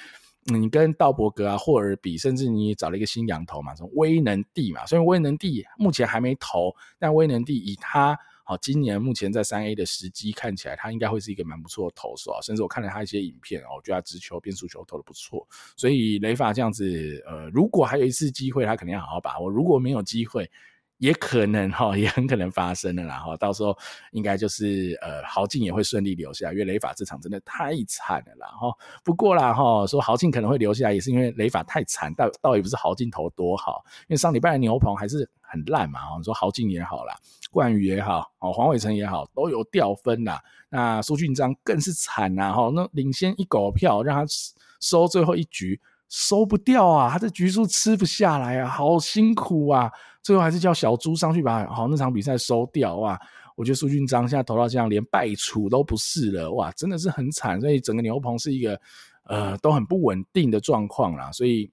[0.43, 8.17] 你跟道伯格啊、霍尔比，甚至你找了一个新洋投嘛，什么威能帝嘛，虽然威能帝目前还没投，但威能帝以他。
[8.47, 12.39] 好，今年目前在三 A 的时机看起来，他应该会是一个蛮不错的投手啊。
[12.41, 15.47] 甚至我看了他一些影片哦，我觉得他直球、变速球投的不错。
[15.75, 19.49] 所以雷法这样子，呃，如果还有一次机会，他肯定要好好把握。
[19.49, 20.47] 如果没有机会，
[20.97, 23.35] 也可能哈，也很可能发生了啦哈。
[23.35, 23.77] 到时候
[24.11, 28.71] 应该就是呃，豪进也会顺利留下，因为雷法这场真的太惨了啦哈。
[29.03, 35.99] 不过啦哈，说豪进可能会留下来，也是因为雷法太惨，倒倒也不是豪进投多好，因为上礼拜的牛棚还是很烂嘛。
[36.17, 37.13] 你说豪进也好啦，
[37.55, 40.41] 冠宇也好，哦黄伟成也好，都有掉分啦。
[40.69, 44.25] 那苏俊章更是惨呐哈，那领先一狗票，让他
[44.81, 45.79] 收最后一局。
[46.09, 49.89] 收不掉啊，他这局数吃不下来啊，好辛苦啊！
[50.21, 53.17] 最后还是叫小猪上去把好那场比赛收掉啊！
[53.55, 57.59] 我觉得苏俊章现在投到这样，连败处都不是了哇，真的是很惨。
[57.61, 58.79] 所以整个牛棚是一个
[59.23, 61.71] 呃都很不稳定的状况啦，所以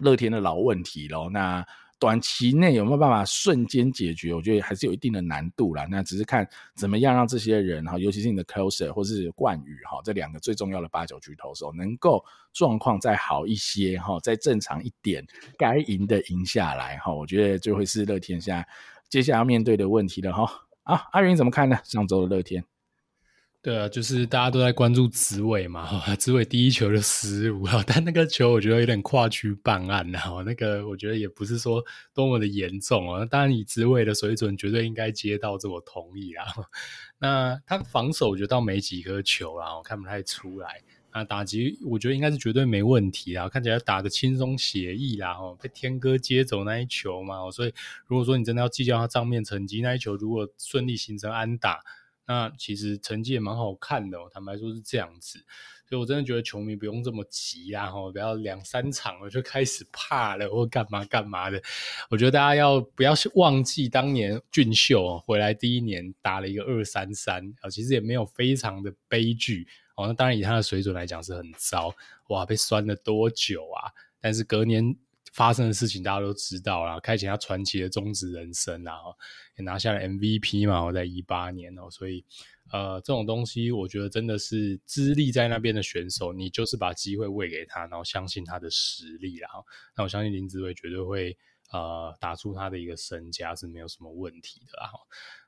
[0.00, 1.28] 乐天的老问题咯。
[1.30, 1.62] 那。
[1.98, 4.34] 短期内有没有办法瞬间解决？
[4.34, 5.86] 我觉得还是有一定的难度啦。
[5.90, 12.22] 那只是看怎么样让这些人哈，尤其是你的 closer 或是冠宇哈，这两个最重要的八九局投手，能够
[12.52, 15.24] 状况再好一些哈，再正常一点，
[15.56, 17.14] 该赢的赢下来哈。
[17.14, 18.66] 我觉得就会是乐天现在
[19.08, 20.50] 接下来要面对的问题了哈。
[20.82, 21.78] 啊，阿云怎么看呢？
[21.84, 22.64] 上周的乐天。
[23.64, 36.44] 对啊，就是大家都在关注紫伟嘛，哈，子伟第一球就失误哈，但那个球我觉得有点跨区办案哈，那个我觉得也不是说多么的严重哦，当然以紫伟的水准，绝对应该接到，这我同意啊。
[37.18, 40.82] 那他防守我觉得倒没几颗球啊，我看不太出来。
[41.14, 47.72] 那，打击我觉得应该是绝对没问题啦，看起来打得轻松写意啦，哦，被天哥接走那一球嘛，所以
[48.06, 51.80] 如果说你真的要计较他账面成绩，那一球如果顺利形成安打，
[52.26, 55.38] 那其实成绩也蛮好看的，坦白说是这样子。
[55.86, 61.62] 所以我真的觉得球迷不用这么急啊，吼，不要两三场了就开始怕了或干嘛干嘛的。
[62.08, 70.06] 我觉得大家要不要忘记当年俊秀回来第一年打了一个二三三啊，其实也没有非常的悲剧哦。
[70.06, 71.94] 那当然以他的水准来讲是很糟，
[72.28, 73.92] 哇，被酸了多久啊？
[74.22, 74.96] 但是隔年
[75.34, 78.94] 发生的事情大家都知道了，开启他传奇的中职人生啦，
[79.58, 82.24] 也拿下了 MVP 嘛，我在一八年哦，所以。
[82.72, 89.62] 呃，这种东西我觉得真的是资历在那边的选手，你就是把机会喂给他，然后相信他的实力，然后
[89.94, 91.36] 那我相信林子伟绝对会
[91.70, 94.88] 呃打出他的一个身价是没有什么问题的啊。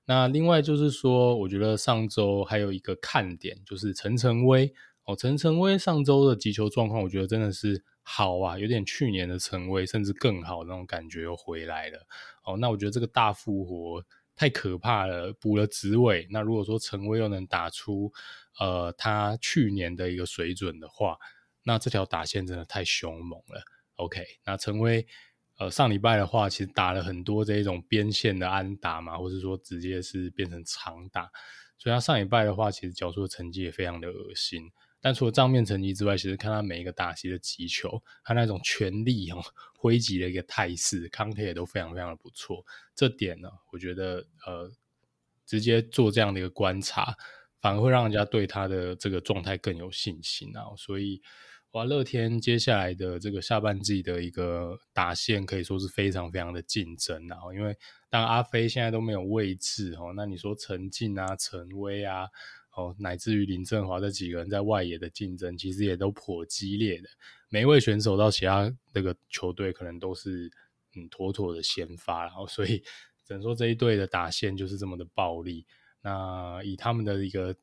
[0.04, 4.72] 那另外就是说，我觉得上周还有一个看点就是陈晨威
[5.06, 12.06] 哦，陈晨威上周的击球状况，我觉得真的是好啊，有点去年的陈威甚至更好那种感觉又回来了
[12.44, 12.56] 哦。
[12.58, 14.04] 那我觉得这个大复活。
[14.38, 16.26] 太可怕了，补了子伟。
[16.30, 18.12] 那如果说陈威又能打出
[18.58, 21.16] 呃他去年的一个水准的话，
[21.62, 23.62] 那这条打线真的太凶猛了。
[23.94, 25.06] OK，那陈威
[25.56, 31.30] 呃上礼拜的话，其实打了很多这一种边线的安打嘛，或者说直接是变成长打，
[31.78, 34.70] 所以他上礼拜的话，其实缴出的成绩也非常的恶心。
[35.06, 39.40] 但除了账面成绩之外，其实看他每一个打击的击球，他那种全力哦
[39.78, 42.66] 挥击的一个态势，康体也都非常非常的不错。
[42.92, 44.68] 这点呢，我觉得呃，
[45.44, 47.16] 直接做这样的一个观察，
[47.60, 50.74] 反而会让人家对他的这个状态更有信心啊。
[50.76, 51.22] 所以，
[51.70, 57.28] 哇，乐天接下来的这个下半季的一个打线可以说是非常非常的竞争。
[57.28, 57.78] 然后，因为
[58.10, 62.26] 当阿飞现在都没有位置哦，那你说陈进啊、陈威啊。
[62.76, 67.08] 哦，乃至于林振华这几个人在外野的竞争，其实也都颇激烈的。
[67.48, 70.50] 每一位选手到其他那个球队，可能都是
[70.94, 72.78] 嗯妥妥的先发，然后所以
[73.24, 75.66] 只能说这一队的打线就是这么的暴力。
[76.02, 77.56] 那以他们的一个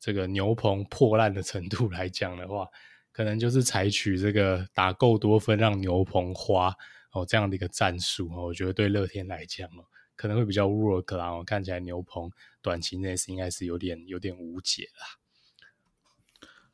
[0.00, 2.68] 这个牛棚破烂的程度来讲的话，
[3.12, 6.74] 可能就是采取这个打够多分让牛棚花
[7.12, 8.46] 哦这样的一个战术哦。
[8.46, 9.84] 我觉得对乐天来讲哦。
[10.16, 12.30] 可能会比较 work 啦，我看起来牛棚
[12.60, 15.06] 短期内是应该是有点有点无解啦。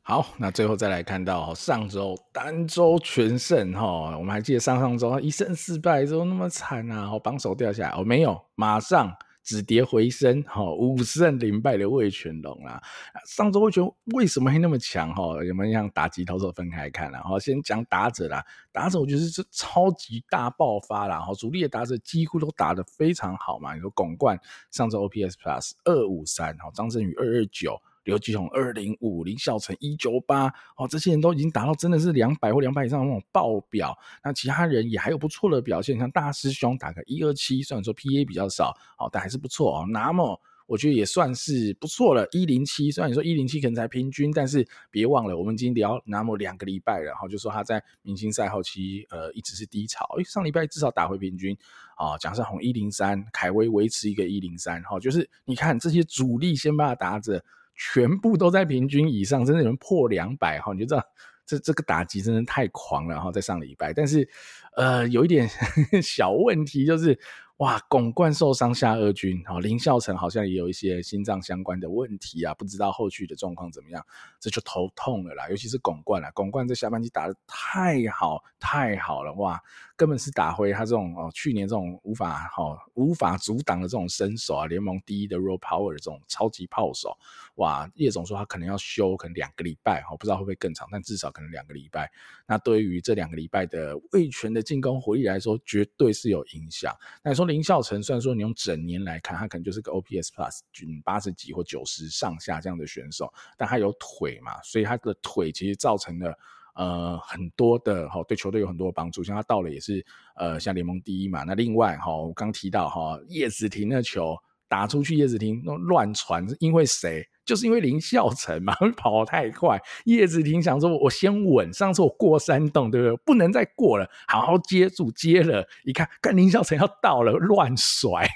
[0.01, 9.15] 好，那最后再来看到上周单周全胜哈，我们还记得上上周一胜四败之后那么惨啊，好榜首掉下来哦，没有，马上。
[9.43, 12.81] 止跌回升，哈，五胜零败的魏全龙啦。
[13.27, 13.83] 上周魏全
[14.13, 15.13] 为什么会那么强？
[15.13, 17.11] 哈，有没有像打击投手分开看？
[17.11, 21.19] 然后先讲打者啦，打者我觉得是超级大爆发啦。
[21.19, 23.75] 哈，主力的打者几乎都打得非常好嘛。
[23.75, 24.39] 你说巩冠
[24.71, 27.81] 上周 OPS Plus 二五三，哈，张振宇二二九。
[28.03, 30.47] 刘基鸿二零五，林孝成一九八，
[30.77, 33.97] 哦，这些人都已经达到真的是两百或两百以上的那种爆表。
[34.23, 39.85] 那其他人也还有不错的表现，像大师兄打个一二七，虽然说 PA 比较少，哦，但还是不错哦。
[39.89, 51.55] 那么我觉得也算是不错了，一零七，虽然你说一零七可能才平均，但是别忘了我们已经聊那么两个礼拜了，然后就说他在明星赛后期呃一直是低潮，诶，上礼拜至少打回平均
[51.95, 52.17] 啊。
[52.17, 57.43] 蒋胜红一零三，凯威维持一个一零三，哈，就是你看这些主力先把它打着。
[57.75, 61.03] 全部都在平均以上，真的有人破两百哈，你就知道
[61.45, 64.27] 这这个打击真的太狂了哈，在上礼拜，但是
[64.75, 65.49] 呃有一点
[66.01, 67.19] 小问题就是。
[67.57, 74.03] 哇，巩冠受伤下二军，好，林孝成好像也有一些心脏相关的问题啊，不知道后续的状况怎么样，
[74.39, 75.47] 这就头痛了啦。
[75.49, 79.61] 尤其是巩冠啦，巩冠在下半季打得太好太好了，哇，
[79.95, 87.15] 根本是打回他这种哦，去年这种无法好无法阻挡的这种身手啊，联盟第一的 raw power 的这种超级炮手，
[87.55, 92.11] 哇，叶总说他可能要休，可能两个礼拜，哈，不知道会不会更长，但至少可能两个礼拜。
[92.47, 96.91] 那对于这两个礼拜的味权的进攻火力来说，绝对是有影响。
[97.23, 97.43] 那你说。
[97.53, 106.33] 林孝成虽然说你用整年来看，他可能就是个 OPS Plus 均八十几或九十上下这样的选手，但他有腿嘛，所以他的腿其实造成了
[106.75, 109.21] 呃很多的哈，对球队有很多帮助。
[109.21, 110.03] 像他到了也是
[110.37, 111.43] 呃像联盟第一嘛。
[111.43, 114.37] 那另外哈，我刚提到哈叶子廷的球
[114.69, 117.27] 打出去，叶子廷那乱传是因为谁？
[117.45, 123.17] 就是因为林孝成嘛， 跑太快，叶子廷想说：“我先稳，上次我过山洞，对不对？
[123.25, 128.27] 不能再过了，好好接住，接了一看，看林孝成要到了，乱甩，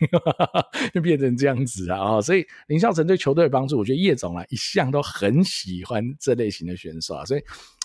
[0.94, 2.20] 就变成这样子啊！
[2.22, 7.42] 所以林孝成对球队的帮助，我觉得叶总啊一向都很喜欢这类型的选手啊，所以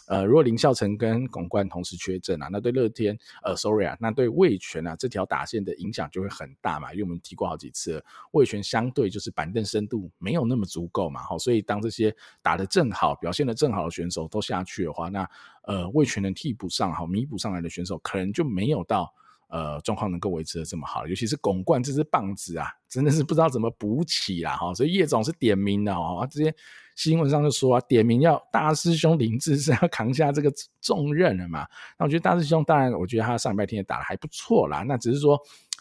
[0.08, 15.28] 呃，如果林孝成跟巩冠同时缺阵啊，那对乐天呃，sorry 啊，那对味全啊这条打线的影响就会很大嘛，因为我们提过好几次了，味全相对就是板凳深度没有那么足够嘛，好，所以当这些打得正好、表现得正好的选手都下去的话，那
[15.62, 19.12] 呃，味全能替补上好弥补上来的选手可能就没有到。
[19.52, 24.72] 呃，状况能够维持的这么好，尤其是巩冠这支棒子啊，真的是不知道怎么补起啦哈。
[24.72, 26.54] 所以叶总是点名的哦，这些
[26.96, 30.50] 新闻上就说啊，点名要大师兄林志是 要扛下这个
[30.80, 31.66] 重任了嘛。
[31.98, 34.84] 那我觉得大师兄当然，我觉得他上礼拜天也打得还不错啦。
[34.88, 35.38] 那只是说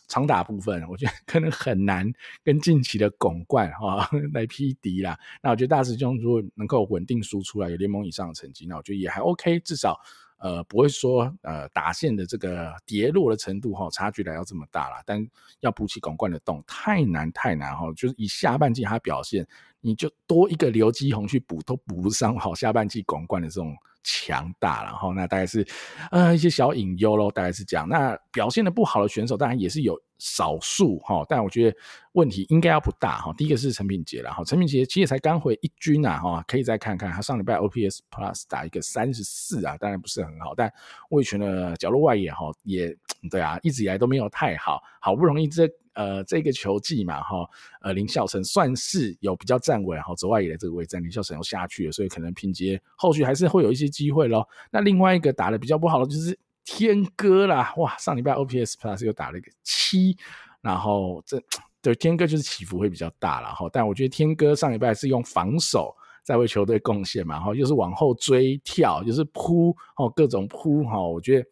[0.10, 2.11] 长打部分，我觉得可能很难
[2.43, 5.18] 跟近期的巩冠哈来匹敌啦。
[5.41, 9.98] 那我觉得大师兄如果能够稳定输出来，有联盟以上的成绩，那我觉得也还 OK，至少。
[10.42, 15.26] 呃，不会说呃打线的这个跌落的程度哈，差距来到这么大了，但
[15.62, 19.48] 要补起拱冠的洞太难太难哈，就是以下半季他表现，
[19.80, 23.74] 你就多一个刘基宏去补都补不上哈，下半季拱冠的这种。
[24.03, 25.65] 强大，然后那大概是
[26.11, 27.88] 呃一些小隐忧喽，大概是这样。
[27.88, 31.78] 那表现的不好的选手当然也是有少数哈，但我觉得
[32.14, 33.34] 问题应该要不大哈。
[33.38, 40.72] 第一个是陈品杰了哈，陈品杰其实才刚回一军啊哈，可以再看看他上礼拜 OPS Plus 打一个三十四啊，当然不是很好，但
[41.10, 42.95] 味全的角落外野哈也
[43.30, 45.69] 对啊，一直以来都没有太好，好不容易这。
[45.94, 47.46] 呃，这个球季嘛，哈，
[47.82, 54.48] 呃，林孝成算是有比较站稳，哈，左外野的这个位置，林孝成又下去了，所以可能拼接后续还是会有一些机会咯。
[54.72, 60.16] 那另外一个打的比较不好的就是天哥啦，哇，上礼拜 OPS Plus 又打了一个七，
[60.62, 61.42] 然后这
[61.82, 63.70] 对天哥就是起伏会比较大了，哈。
[63.74, 65.94] 但我觉得天哥上礼拜是用防守
[66.24, 71.48] 在为球队贡献嘛，哈，又是往后追跳，又是扑，哦，各种扑，哈，我觉得。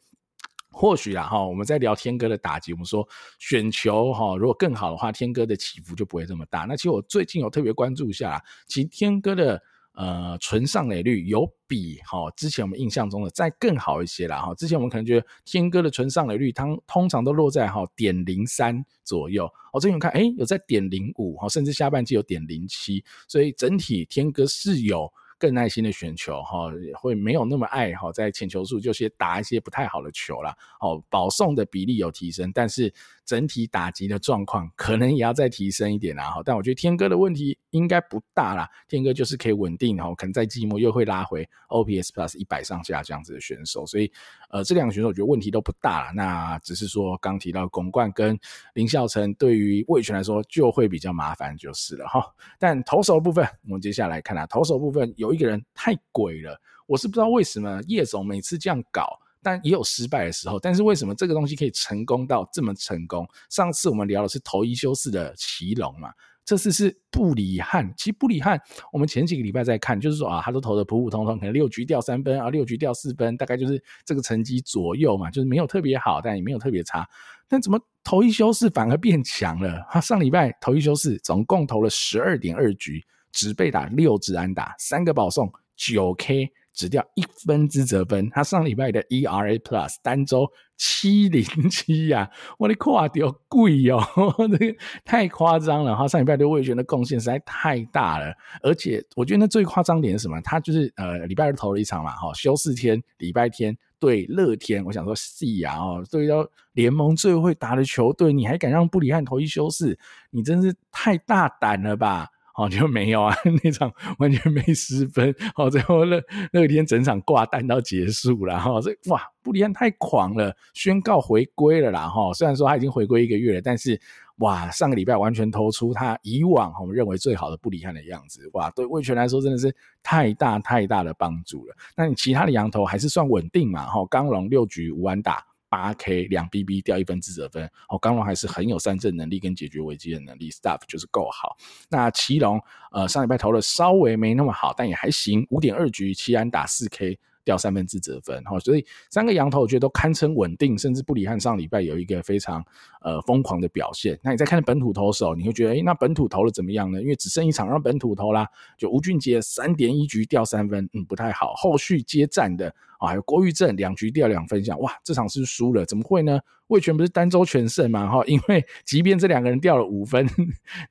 [0.71, 3.05] 或许啦哈，我们在聊天哥的打击，我们说
[3.39, 6.61] 选球哈，如果更好的话，天哥的起伏就不会这么大。
[6.61, 9.61] 那其实我最近有特别关注一下，其实天哥的
[9.93, 14.53] 呃纯上垒率有比哈之前我们印象中的再更好一些啦哈。
[14.55, 25.11] 之前我们可能觉得天哥的纯上垒率，它通常都落在哈点零三左右，我最近看诶有在点零五哈，甚至下半季有点零七，所以整体天哥是有。
[25.39, 30.53] 更耐心的选球哈，会没有那么爱哈，在浅球数就先打一些不太好的球啦。
[30.81, 32.93] 哦，保送的比例有提升，但是
[33.25, 36.25] 整体打击的状况可能也要再提升一点啦。
[36.25, 44.11] 哈，但我觉得天哥的问题应该不大啦，天哥就是可以稳定哈，可能在季末又会拉回 OPS Plus 一百上下这样子的选手，所以
[44.49, 46.11] 呃，这两个选手我觉得问题都不大啦。
[46.13, 48.37] 那只是说刚提到巩冠跟
[48.73, 52.21] 林孝成，对于魏全来说就会比较麻烦就是了哈。
[52.57, 55.28] 但投手部分，我们接下来看啊，投手部分有。
[55.29, 59.07] 有一个人太鬼了，我是不知道为什么叶总每次这样搞，
[59.43, 60.59] 但也有失败的时候。
[60.59, 63.27] 但是为什么这个东西可以成功到这么成功？
[63.47, 66.09] 上次我们聊的是投一休四的奇隆嘛，
[66.43, 67.93] 这次是布里汉。
[67.95, 68.59] 其实布里汉，
[68.91, 77.07] 我们前几个礼拜在看，就是说啊，他都投的普普通通，可能六局掉三分啊，六局掉四分，大概就是这个成绩左右嘛，就是没有特别好，但也没有特别差。
[77.47, 79.85] 但怎么投一休四反而变强了？
[79.91, 83.05] 他上礼拜投一休四，总共投了十二点二局。
[83.31, 88.29] 只被打六支安打，三个保送，九 K，只掉一分之责分。
[88.29, 94.01] 他上礼拜的 ERA Plus 单周七零七呀，我的夸掉贵哦，
[94.57, 95.95] 这个太夸张了。
[95.95, 100.39] 他上礼拜对味全的贡献实在太大了，而且我觉得那最夸张点是什么？
[100.41, 109.97] 他就是呃礼拜二投了一场嘛，哈，休四天，礼拜天对乐天，我想说是啊，哦，对到联盟最会打的球队，你还敢让布里汉投一休四？
[110.31, 112.29] 你真是太大胆了吧！
[112.59, 113.33] 哦，就没有啊，
[113.63, 116.21] 那场完全没失分，好，最后那
[116.51, 123.97] 那一天整场挂蛋到结束了，哈，这哇，布里汉太狂了，宣告回归了啦，哈，虽然说他已经回归一个月了，但是
[124.39, 129.73] 哇，上个礼拜完全投出他以往我们认为最好的布里汉的样子，哇，对魏全来说真的是
[130.03, 131.75] 太大太大的帮助了。
[131.95, 135.45] 那你其他的羊头还是算稳定嘛，哈，刚龙六局无安打。
[135.69, 141.55] 八 K 两 BB 掉一分自责分，哦，刚龙还是很有三振能力跟解决危机的能力，staff 就是够好。
[141.89, 142.59] 那奇隆，
[142.91, 147.17] 呃，上礼拜投的稍微没那么好，但也还行，五点二局七安打四 K。
[147.45, 152.63] 掉三分自责分，所以三个羊头我觉得都堪称稳定，甚至布里汉上礼拜有一个非常
[153.01, 154.19] 呃疯狂的表现。
[154.23, 157.01] 那你再看本土投手，你会觉得，诶，那本土投的怎么样呢？
[157.01, 158.47] 因为只剩一场让本土投啦，
[158.77, 161.53] 就吴俊杰三点一局掉三分，嗯，不太好。
[161.55, 162.67] 后续接战的
[162.99, 166.39] 啊，还有郭郁政两局掉两分，想哇，这场是输了，怎么会呢？
[166.67, 170.27] 魏全不是单周全胜嘛，哈，因为 即便这两个人掉了五分，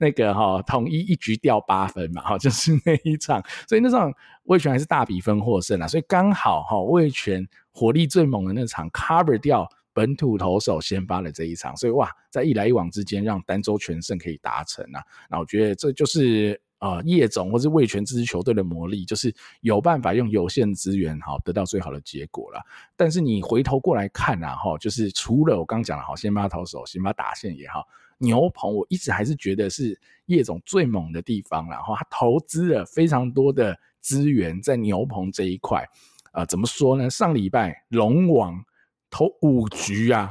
[0.01, 4.12] 那个哈统一一局掉八分嘛，哈，就是那一场，所以那场
[4.44, 22.61] 魏全还是大比分获胜啊，所以刚好哈味全火力最猛的那场 cover 掉本土投手先发的这一场，所以哇，在一来一往之间让单周全胜可以达成啊，那我觉得这就是啊叶总或是味全这支球队的魔力，就是有办法用有限资源哈得到最好的结果了。
[22.97, 27.85] 但是你回头过来看啊哈，就是除了我刚讲的好先发投手、先发打线也好，
[28.19, 35.85] 牛棚我一直还是觉得是叶总最猛的地方，然后他投资了非常多的资源在牛棚这一块。
[36.31, 37.11] 啊、呃，怎么说呢？
[37.11, 38.62] 上礼拜龙王
[39.10, 40.30] 投五局啊，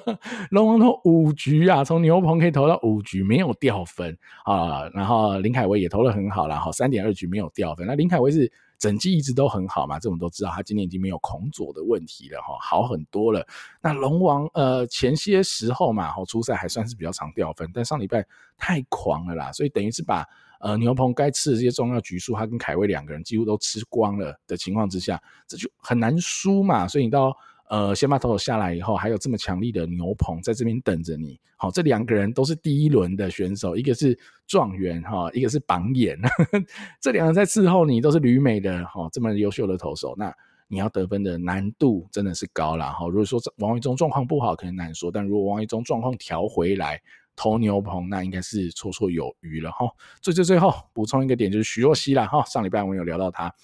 [0.50, 7.86] 龙王投五局啊，从牛棚可以投到五局，没有掉分啊、然后林凯威也投得很好啦，哈，三点二局没有掉分。
[7.86, 13.46] 那林凯威是整季一直都很好嘛，这我们都知道，他今年已经没有恐左的问题了，哈，好很多了。
[13.80, 18.24] 那龙王呃前些时候嘛，哈，出赛还算是比较常掉分，但上礼拜
[18.56, 20.24] 太狂了啦，所以等于是把。
[20.60, 26.88] 呃，牛棚该吃的这些重要局数，他跟凯威两个人几乎都吃光了的情况之下，这就很难输嘛。
[26.88, 27.32] 所以你到
[27.68, 31.38] 呃先把投手下来以后，还有这么强力的牛棚在这边等着你。
[31.56, 36.64] 好，这两个人都是第一轮的选手，一个是状元哈，一个是榜眼，呵 呵
[37.00, 40.32] 这两个人在伺候你都是旅美的哈，这么优秀的投手，那
[40.68, 43.06] 你要得分的难度真的是高了哈。
[43.08, 47.00] 如果说王维中状况不好，可能难说，但如果王维中状况调回来。
[47.40, 49.86] 投牛棚那应该是绰绰有余了哈。
[50.20, 52.44] 最最最后补充一个点，就是徐若曦啦哈。
[52.46, 53.54] 上礼拜我们有聊到他，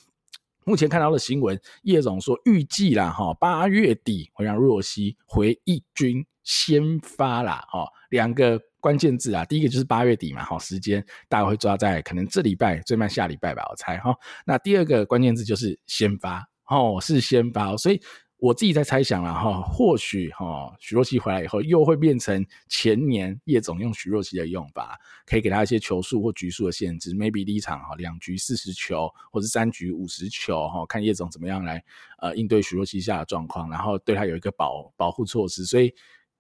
[0.65, 7.87] 目前看到的新闻，叶总说预计啦哈，八月底会让若曦回一军先发啦哈。
[8.11, 14.15] 两个关键字啊，第一个就是八月底嘛哈，时间大概会抓在可能这礼拜最慢下礼拜吧，我猜哈。
[14.47, 18.01] 那第二个关键字就是先发哦，是先发，所以。
[18.45, 31.83] 我自己在猜想了哈，或许哈许若曦回来以后又会变成前年叶总用许若曦的用法，可以给他一些球数或局数的限制，maybe 第一场哈两局四十球或者三局五十球哈，看叶总怎么样来
[32.19, 35.91] 呃应对许若曦下的状况，然后对他有一个保保护措施，所以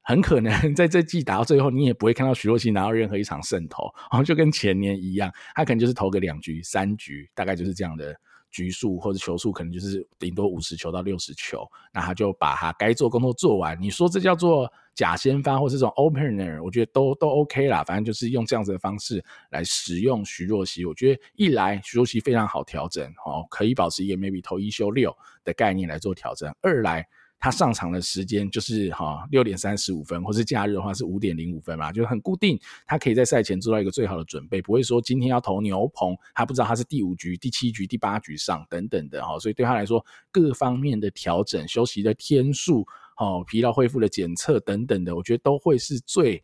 [0.02, 8.14] 很可能 在这季打到最后，你也不会看到许若曦拿到任何一场胜投，然 后就跟前年一样，他可能就是投个两局三局，大概就是这样的。
[8.54, 13.76] 局数或者球数可能就是顶多五十球到六十球，那他就把他该做工作做完。
[13.82, 17.82] 你说这叫做假先发或是这种 opener，我觉得都都 OK 啦。
[17.82, 25.12] 反正就是用这样子的方式来使用徐若曦，我觉得一来徐若曦非常好调整，哦，可以保持一个 maybe 投一休六
[25.42, 27.04] 的概念来做调整；二来。
[27.44, 32.58] 他上场的时间就是哈六点三十五分，或是假日的话是五点零五分嘛，就是很固定。
[32.86, 42.86] 他可以在赛前做到一个最好的准备，不会说今天要投牛棚，他不知道他是第五局、第七局、第八局上等等的哈，所以对他来说各方面的调整、休息的天数、
[43.18, 46.42] 哦疲劳恢复的检测等等的，我觉得都会是最。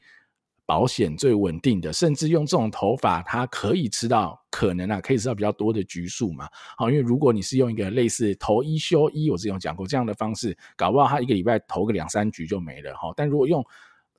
[0.71, 6.49] 保险最稳定的，甚至用这种投法，它可以吃到可能啊，可以吃到比较多的局数嘛。
[6.77, 13.13] 好，因为如果你是用一个类似投一休一，我之前有讲过这样的方式，搞不好他一个礼拜投个两三局就没了哈。
[13.17, 13.61] 但如果用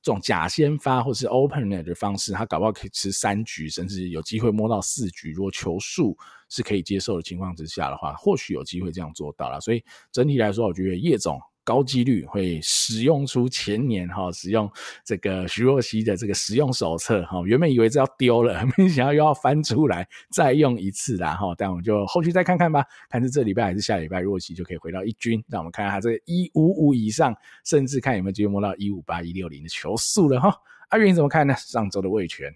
[0.01, 5.31] 这种假先发或是 opener 的方式，他搞不好可以吃三局，甚至有机会摸到四局。
[5.31, 6.17] 如果球数
[6.49, 9.61] 是可以接受的情况之下的话，或许有机会这样做到了。
[9.61, 11.39] 所以整体来说，我觉得叶总。
[11.63, 14.69] 高几率会使用出前年哈使用
[15.05, 30.53] 这个徐若曦的这个使用手册哈，原本以为这要丢了， 没想到又要翻出来再用一次啦哈，但我们就后续再看看吧，看是这礼拜还是下礼拜若曦就可以回到一军，让我们看看他这个一五五以上，甚至看有没有机会摸到一五八一六零的球速了哈。
[30.89, 31.53] 阿云怎么看呢？
[31.57, 32.53] 上周的味全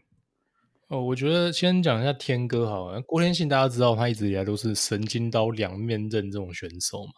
[0.88, 7.14] 哦，我觉得先讲一下天哥好了，郭天信大家知道他一直以来都是神经刀两面刃这种选手嘛。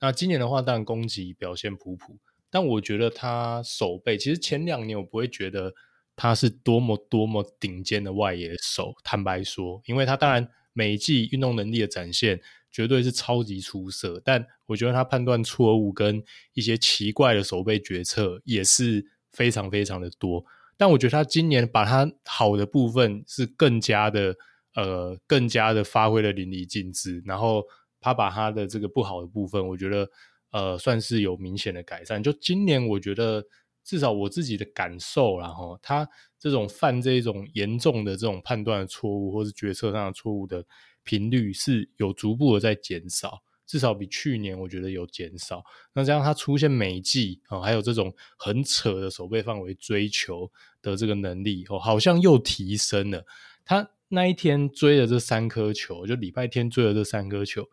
[0.00, 2.16] 那今年的话，当然攻击表现普普，
[2.48, 5.74] 但我觉得他守备其实前两年我不会觉得
[6.16, 12.40] 他是多么多么顶尖的外野手，坦白说，因为他当然每一季运动能力的展现
[12.70, 16.22] 绝对是超级出色，但我觉得他判断错误跟
[16.54, 20.42] 一些奇怪的守备决策也是非常非常的多。
[20.78, 24.34] 但我觉得他今年把他好的部分是更加的
[24.74, 27.62] 呃更加的发挥的淋漓尽致，然后。
[28.00, 30.10] 他把他的这个不好的部分，我觉得
[30.50, 32.22] 呃算是有明显的改善。
[32.22, 33.44] 就今年，我觉得
[33.84, 36.08] 至少我自己的感受，然后他
[36.38, 40.64] 这种犯这种严重的这种判断的错误，或是决策上的错误的
[41.04, 45.62] 频率是有逐步的在减少，至少比去年我觉得有减少。
[45.92, 50.50] 那这样他出现美季啊，还有这种很扯的守备范围追求
[50.80, 53.24] 的这个能力哦，好像又提升了。
[53.64, 53.90] 他。
[54.10, 57.64] 那一天追了这三颗球，就礼拜天追了这三颗球，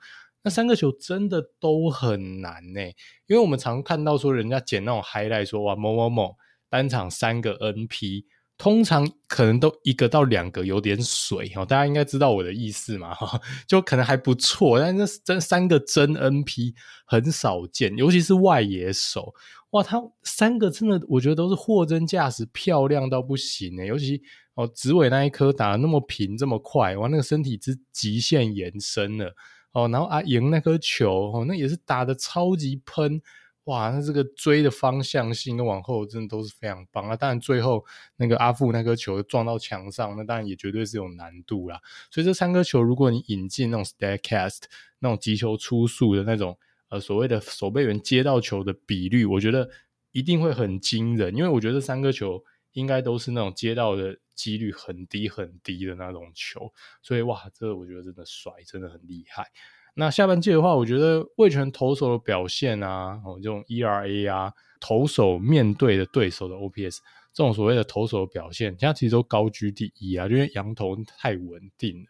[0.44, 2.82] 那三个球真的都很难呢，
[3.28, 6.36] 因为我们常看到说人家捡那种 highlight 说哇某某某
[6.70, 8.26] 单场三个 NP，
[8.58, 13.16] 通常可能都一个到两个有点水哦，大家应该知道我的意思嘛，
[13.68, 16.74] 就可能还不错，但是这三个真 NP
[17.06, 19.34] 很少见，尤其是外野手，
[19.72, 24.22] 哇，他三个真的我觉得都是货真价实，漂亮到不行呢，尤其
[24.58, 29.34] 哦，指尾那一颗打得那么平这么快，哇，那个身体之极限延伸了
[29.72, 33.22] 哦，然后啊赢那颗球哦，那也是打得超级喷。
[33.66, 37.18] 哇，那这个追的方向性跟往后真的都是非常棒啊！
[37.18, 37.84] 当然最后
[38.16, 41.78] 那个阿富那颗球撞到墙上，那当然也绝对是有难度啦。
[42.10, 44.62] 所以这三颗球，如果你引进那种 Statcast
[45.00, 46.58] 那种击球出速的那种
[46.88, 49.70] 呃所谓的守备员接到球的比率，我觉得
[50.14, 51.36] 一定会很惊人。
[51.36, 52.42] 因为我觉得这三颗球
[52.78, 56.72] 应该都是那种接到的几率很低很低的那种球，
[57.02, 59.48] 所以哇，这我觉得真的帅，真的很厉害。
[59.96, 67.00] 那下半季的话，我觉得魏全投手的表现啊，哦，这种 ERA 啊，投手面对的对手的 OPS，
[67.34, 72.10] 这种所谓的投手的表现，现在其实都高居第一啊，因为洋投太稳定了。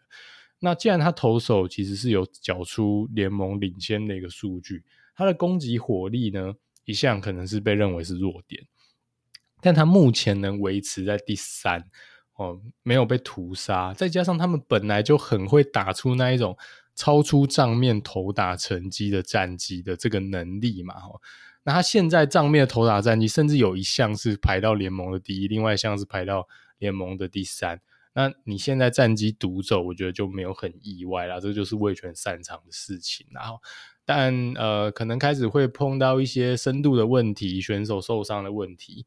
[0.58, 4.84] 那既然他投手其实是有缴出联盟领先的一个数据，
[5.16, 6.54] 他的攻击火力呢，
[6.84, 8.62] 一向可能是被认为是弱点，
[9.60, 11.88] 但他目前能维持在第三，
[12.34, 16.56] 哦，没有被屠杀，再加上他们本来就很会打出那一种。
[17.00, 20.96] 超出账面投打成绩的战绩的这个能力嘛，
[21.62, 26.48] 那他现在账面的投打战绩，甚至有一项是排到联盟的第一，另外一项是排到
[26.78, 27.80] 联盟的第三。
[28.14, 33.24] 那你现在战绩独走，我觉得就没有很意外啦，这就是味全擅长的事情。
[33.30, 33.62] 然后，
[34.04, 39.06] 但呃，可能开始会碰到一些深度的问题，选手受伤的问题，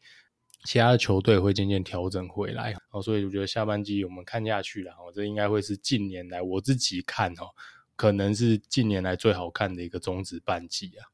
[0.66, 2.74] 其他的球队会渐渐调整回来。
[2.92, 7.48] 哦，所以我觉得下半季我们看下去了，哦，这应该会是近年来我自己看哦。
[7.96, 11.06] 可能是近年来最好看的一个中职半季啊！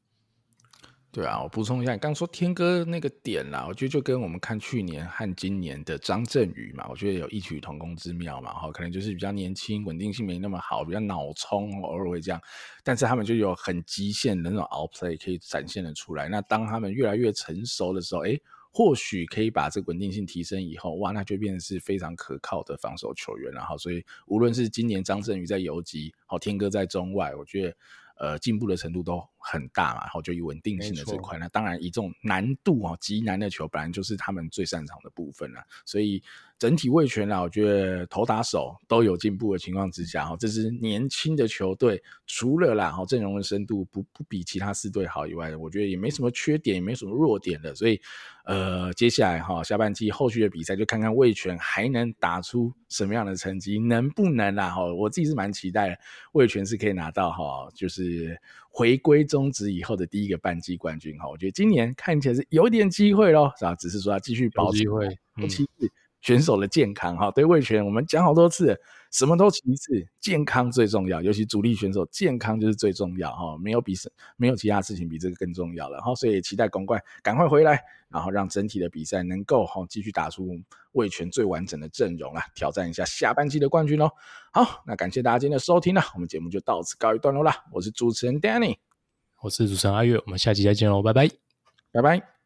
[1.10, 8.54] 对啊，我补充一下，你刚说天哥那个点啦，我觉得就跟我们看去年和今年的张振宇嘛，我觉得有异曲同工之妙嘛。
[8.54, 12.40] 哈，可能就是比较年轻，稳定性没那么好，比较脑冲，偶尔会这样，
[12.82, 16.28] 但是他们就有很极限的那种 outplay 可以展现的出来。
[16.28, 18.40] 那当他们越来越成熟的时候，诶
[18.78, 23.52] 或许可以把这稳定性提升以后，哇，那就变成是非常可靠的防守球员。
[23.52, 27.76] 然后，所以无论是今年张振宇在游击，好，天哥在中外，我觉得
[28.20, 30.00] 呃进步的程度都很大嘛。
[30.00, 35.60] 然后就以稳定性的这块，那当然以这种难度啊极难的球，本来就是他们最擅长的部分了。
[35.84, 36.22] 所以
[36.58, 48.00] 整体味全啦，我觉得投打手都有进步的情况之下，哈，这支年轻的球队，除了啦，哈阵容的深度不不比其他四队好以外，我觉得也没什么缺点，也没什么弱点的，所以。
[48.44, 54.70] 呃，接下来哈，下半季后续的比赛就看看卫权还能打出什么样的成绩，能不能啦？
[54.70, 55.98] 哈，我自己是蛮期待的，
[56.32, 58.40] 味全是可以拿到哈，就是
[58.78, 61.28] 回归中职以后的第一个半季冠军哈。
[61.28, 63.74] 我觉得今年看起来是有点机会咯，是吧？
[63.74, 65.08] 只是说要继续保持机会，
[65.48, 67.30] 其次选手的健康哈。
[67.30, 68.78] 对味全，我们讲好多次。
[69.10, 73.94] 什么都其次，健康最重要，尤其主力选手健康就是最重要哈，没有比
[74.36, 80.60] 没有其他事情比这个更重要了哈，所以期待公冠赶快回来，然后让整体的比赛能够哈继续打出
[80.92, 84.10] 味全最完整的阵容啊，挑战一下下半季的冠军哦。
[84.52, 87.64] 好，那感谢大家今天的收听了，我们节目就到此告一段落啦。
[87.72, 88.76] 我是主持人 Danny，
[89.40, 91.30] 我是主持人阿月，我们下期再见喽，拜拜，
[91.92, 92.37] 拜拜。